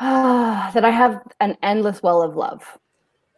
Ah, 0.00 0.70
that 0.74 0.84
I 0.84 0.90
have 0.90 1.22
an 1.40 1.56
endless 1.62 2.02
well 2.02 2.22
of 2.22 2.36
love. 2.36 2.78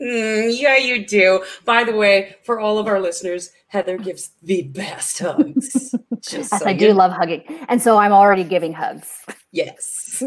Mm, 0.00 0.58
yeah, 0.58 0.76
you 0.76 1.06
do. 1.06 1.44
By 1.64 1.84
the 1.84 1.94
way, 1.94 2.36
for 2.44 2.58
all 2.58 2.78
of 2.78 2.86
our 2.86 3.00
listeners, 3.00 3.50
Heather 3.68 3.98
gives 3.98 4.30
the 4.42 4.62
best 4.62 5.18
hugs. 5.18 5.94
Just 6.22 6.50
so 6.58 6.66
I 6.66 6.72
do 6.72 6.88
know. 6.88 6.94
love 6.94 7.12
hugging, 7.12 7.44
and 7.68 7.80
so 7.80 7.98
I'm 7.98 8.12
already 8.12 8.44
giving 8.44 8.72
hugs. 8.72 9.08
Yes. 9.52 10.22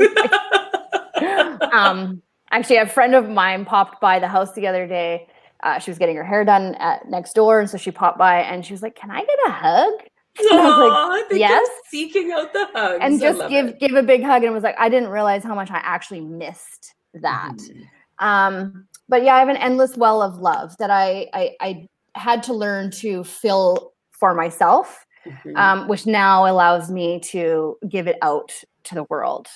um, 1.72 2.22
actually, 2.52 2.78
a 2.78 2.88
friend 2.88 3.16
of 3.16 3.30
mine 3.30 3.66
popped 3.66 4.02
by 4.02 4.20
the 4.20 4.28
house 4.28 4.54
the 4.54 4.68
other 4.68 4.88
day, 4.88 5.28
uh, 5.64 5.80
she 5.80 5.92
was 5.92 5.98
getting 5.98 6.16
her 6.16 6.24
hair 6.24 6.44
done 6.46 6.76
at 6.76 7.10
next 7.10 7.34
door, 7.34 7.60
and 7.60 7.70
so 7.70 7.78
she 7.78 7.90
popped 7.90 8.18
by 8.18 8.42
and 8.42 8.66
she 8.66 8.74
was 8.74 8.82
like, 8.82 8.96
"Can 8.96 9.10
I 9.12 9.20
get 9.20 9.40
a 9.48 9.52
hug?" 9.52 9.94
And 10.40 10.50
Aww, 10.50 10.64
I 10.64 11.08
was 11.08 11.26
like, 11.32 11.40
"Yes." 11.40 11.70
Seeking 11.90 12.32
out 12.32 12.54
the 12.54 12.68
hugs 12.74 13.00
and 13.02 13.20
just 13.20 13.48
give 13.50 13.68
it. 13.68 13.80
give 13.80 13.94
a 13.94 14.04
big 14.04 14.24
hug, 14.24 14.44
and 14.44 14.54
was 14.54 14.64
like, 14.64 14.76
"I 14.78 14.90
didn't 14.90 15.10
realize 15.10 15.44
how 15.44 15.56
much 15.56 15.72
I 15.72 15.80
actually 15.84 16.22
missed 16.22 16.94
that." 17.14 17.56
Mm-hmm. 17.56 17.82
Um, 18.20 18.88
but 19.10 19.24
yeah, 19.24 19.36
I 19.36 19.40
have 19.40 19.50
an 19.50 19.58
endless 19.58 19.98
well 19.98 20.22
of 20.22 20.38
love 20.38 20.78
that 20.78 20.90
I 20.90 21.28
I, 21.34 21.56
I 21.60 21.88
had 22.16 22.44
to 22.44 22.54
learn 22.54 22.92
to 22.92 23.24
fill 23.24 23.94
for 24.12 24.34
myself, 24.34 25.06
mm-hmm. 25.26 25.56
um, 25.58 25.88
which 25.88 26.06
now 26.06 26.46
allows 26.50 26.90
me 26.90 27.20
to 27.20 27.78
give 27.90 28.08
it 28.08 28.18
out 28.22 28.54
to 28.86 28.96
the 28.96 29.04
world. 29.06 29.48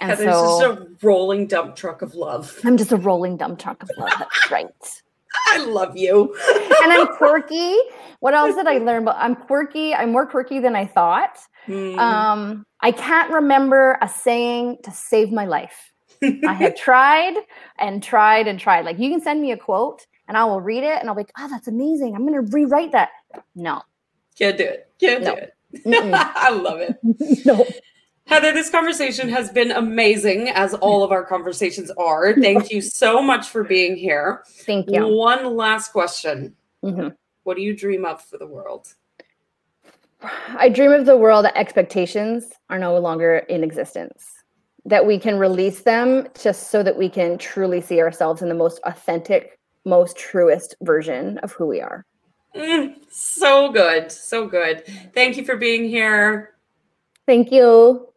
And 0.00 0.10
Heather's 0.10 0.34
so, 0.34 0.60
just 0.60 0.80
a 0.80 1.06
rolling 1.06 1.46
dump 1.46 1.76
truck 1.76 2.00
of 2.00 2.14
love. 2.14 2.58
I'm 2.64 2.76
just 2.76 2.92
a 2.92 2.96
rolling 2.96 3.36
dump 3.36 3.58
truck 3.58 3.82
of 3.82 3.90
love. 3.98 4.12
That's 4.18 4.50
right. 4.50 4.68
I 5.48 5.64
love 5.64 5.96
you. 5.96 6.34
and 6.82 6.92
I'm 6.92 7.06
quirky. 7.08 7.76
What 8.20 8.34
else 8.34 8.54
did 8.54 8.66
I 8.66 8.76
learn? 8.76 9.06
But 9.06 9.16
I'm 9.18 9.34
quirky. 9.34 9.94
I'm 9.94 10.12
more 10.12 10.26
quirky 10.26 10.58
than 10.58 10.76
I 10.76 10.84
thought. 10.84 11.38
Mm. 11.66 11.96
Um, 11.96 12.66
I 12.82 12.92
can't 12.92 13.32
remember 13.32 13.96
a 14.02 14.08
saying 14.10 14.76
to 14.82 14.90
save 14.90 15.32
my 15.32 15.46
life. 15.46 15.89
I 16.22 16.52
have 16.54 16.76
tried 16.76 17.34
and 17.78 18.02
tried 18.02 18.46
and 18.46 18.58
tried. 18.58 18.84
Like 18.84 18.98
you 18.98 19.10
can 19.10 19.20
send 19.20 19.40
me 19.40 19.52
a 19.52 19.56
quote 19.56 20.06
and 20.28 20.36
I 20.36 20.44
will 20.44 20.60
read 20.60 20.84
it 20.84 20.98
and 21.00 21.08
I'll 21.08 21.14
be 21.14 21.20
like, 21.20 21.32
oh, 21.38 21.48
that's 21.48 21.68
amazing. 21.68 22.14
I'm 22.14 22.24
gonna 22.24 22.42
rewrite 22.42 22.92
that. 22.92 23.10
No. 23.54 23.82
Can't 24.38 24.56
do 24.56 24.64
it. 24.64 24.90
Can't 25.00 25.24
no. 25.24 25.34
do 25.34 25.40
it. 25.40 25.54
I 26.14 26.50
love 26.50 26.80
it. 26.80 26.98
no. 27.46 27.66
Heather, 28.26 28.52
this 28.52 28.70
conversation 28.70 29.28
has 29.28 29.50
been 29.50 29.72
amazing, 29.72 30.50
as 30.50 30.74
all 30.74 31.02
of 31.02 31.10
our 31.10 31.24
conversations 31.24 31.90
are. 31.98 32.32
Thank 32.40 32.70
you 32.70 32.80
so 32.80 33.20
much 33.20 33.48
for 33.48 33.64
being 33.64 33.96
here. 33.96 34.44
Thank 34.46 34.88
you. 34.88 35.04
One 35.08 35.56
last 35.56 35.90
question 35.90 36.54
mm-hmm. 36.84 37.08
What 37.42 37.56
do 37.56 37.62
you 37.62 37.74
dream 37.74 38.04
of 38.04 38.22
for 38.22 38.38
the 38.38 38.46
world? 38.46 38.94
I 40.22 40.68
dream 40.68 40.92
of 40.92 41.06
the 41.06 41.16
world 41.16 41.44
that 41.44 41.56
expectations 41.56 42.52
are 42.68 42.78
no 42.78 42.96
longer 42.98 43.38
in 43.48 43.64
existence, 43.64 44.39
that 44.84 45.06
we 45.06 45.18
can 45.18 45.38
release 45.38 45.82
them 45.82 46.28
just 46.40 46.70
so 46.70 46.82
that 46.82 46.96
we 46.96 47.08
can 47.08 47.38
truly 47.38 47.80
see 47.80 48.00
ourselves 48.00 48.42
in 48.42 48.48
the 48.48 48.54
most 48.54 48.80
authentic, 48.84 49.58
most 49.84 50.16
truest 50.16 50.74
version 50.82 51.38
of 51.38 51.52
who 51.52 51.66
we 51.66 51.80
are. 51.80 52.04
Mm, 52.56 52.96
so 53.10 53.70
good. 53.70 54.10
So 54.10 54.46
good. 54.46 54.84
Thank 55.14 55.36
you 55.36 55.44
for 55.44 55.56
being 55.56 55.88
here. 55.88 56.54
Thank 57.26 57.52
you. 57.52 58.08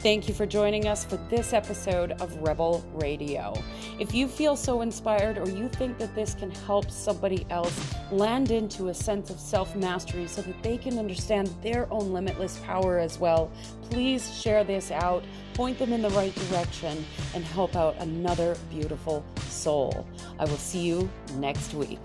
Thank 0.00 0.28
you 0.28 0.34
for 0.34 0.46
joining 0.46 0.86
us 0.86 1.04
for 1.04 1.16
this 1.28 1.52
episode 1.52 2.12
of 2.20 2.34
Rebel 2.36 2.84
Radio. 2.94 3.54
If 3.98 4.14
you 4.14 4.28
feel 4.28 4.54
so 4.54 4.82
inspired 4.82 5.38
or 5.38 5.48
you 5.48 5.68
think 5.68 5.98
that 5.98 6.14
this 6.14 6.34
can 6.34 6.52
help 6.52 6.88
somebody 6.88 7.44
else 7.50 7.94
land 8.12 8.52
into 8.52 8.88
a 8.88 8.94
sense 8.94 9.28
of 9.28 9.40
self 9.40 9.74
mastery 9.74 10.28
so 10.28 10.40
that 10.42 10.62
they 10.62 10.78
can 10.78 11.00
understand 11.00 11.48
their 11.64 11.92
own 11.92 12.12
limitless 12.12 12.60
power 12.60 13.00
as 13.00 13.18
well, 13.18 13.50
please 13.90 14.40
share 14.40 14.62
this 14.62 14.92
out, 14.92 15.24
point 15.54 15.80
them 15.80 15.92
in 15.92 16.02
the 16.02 16.10
right 16.10 16.34
direction, 16.48 17.04
and 17.34 17.44
help 17.44 17.74
out 17.74 17.96
another 17.98 18.56
beautiful 18.70 19.24
soul. 19.48 20.06
I 20.38 20.44
will 20.44 20.58
see 20.58 20.86
you 20.86 21.10
next 21.34 21.74
week. 21.74 21.98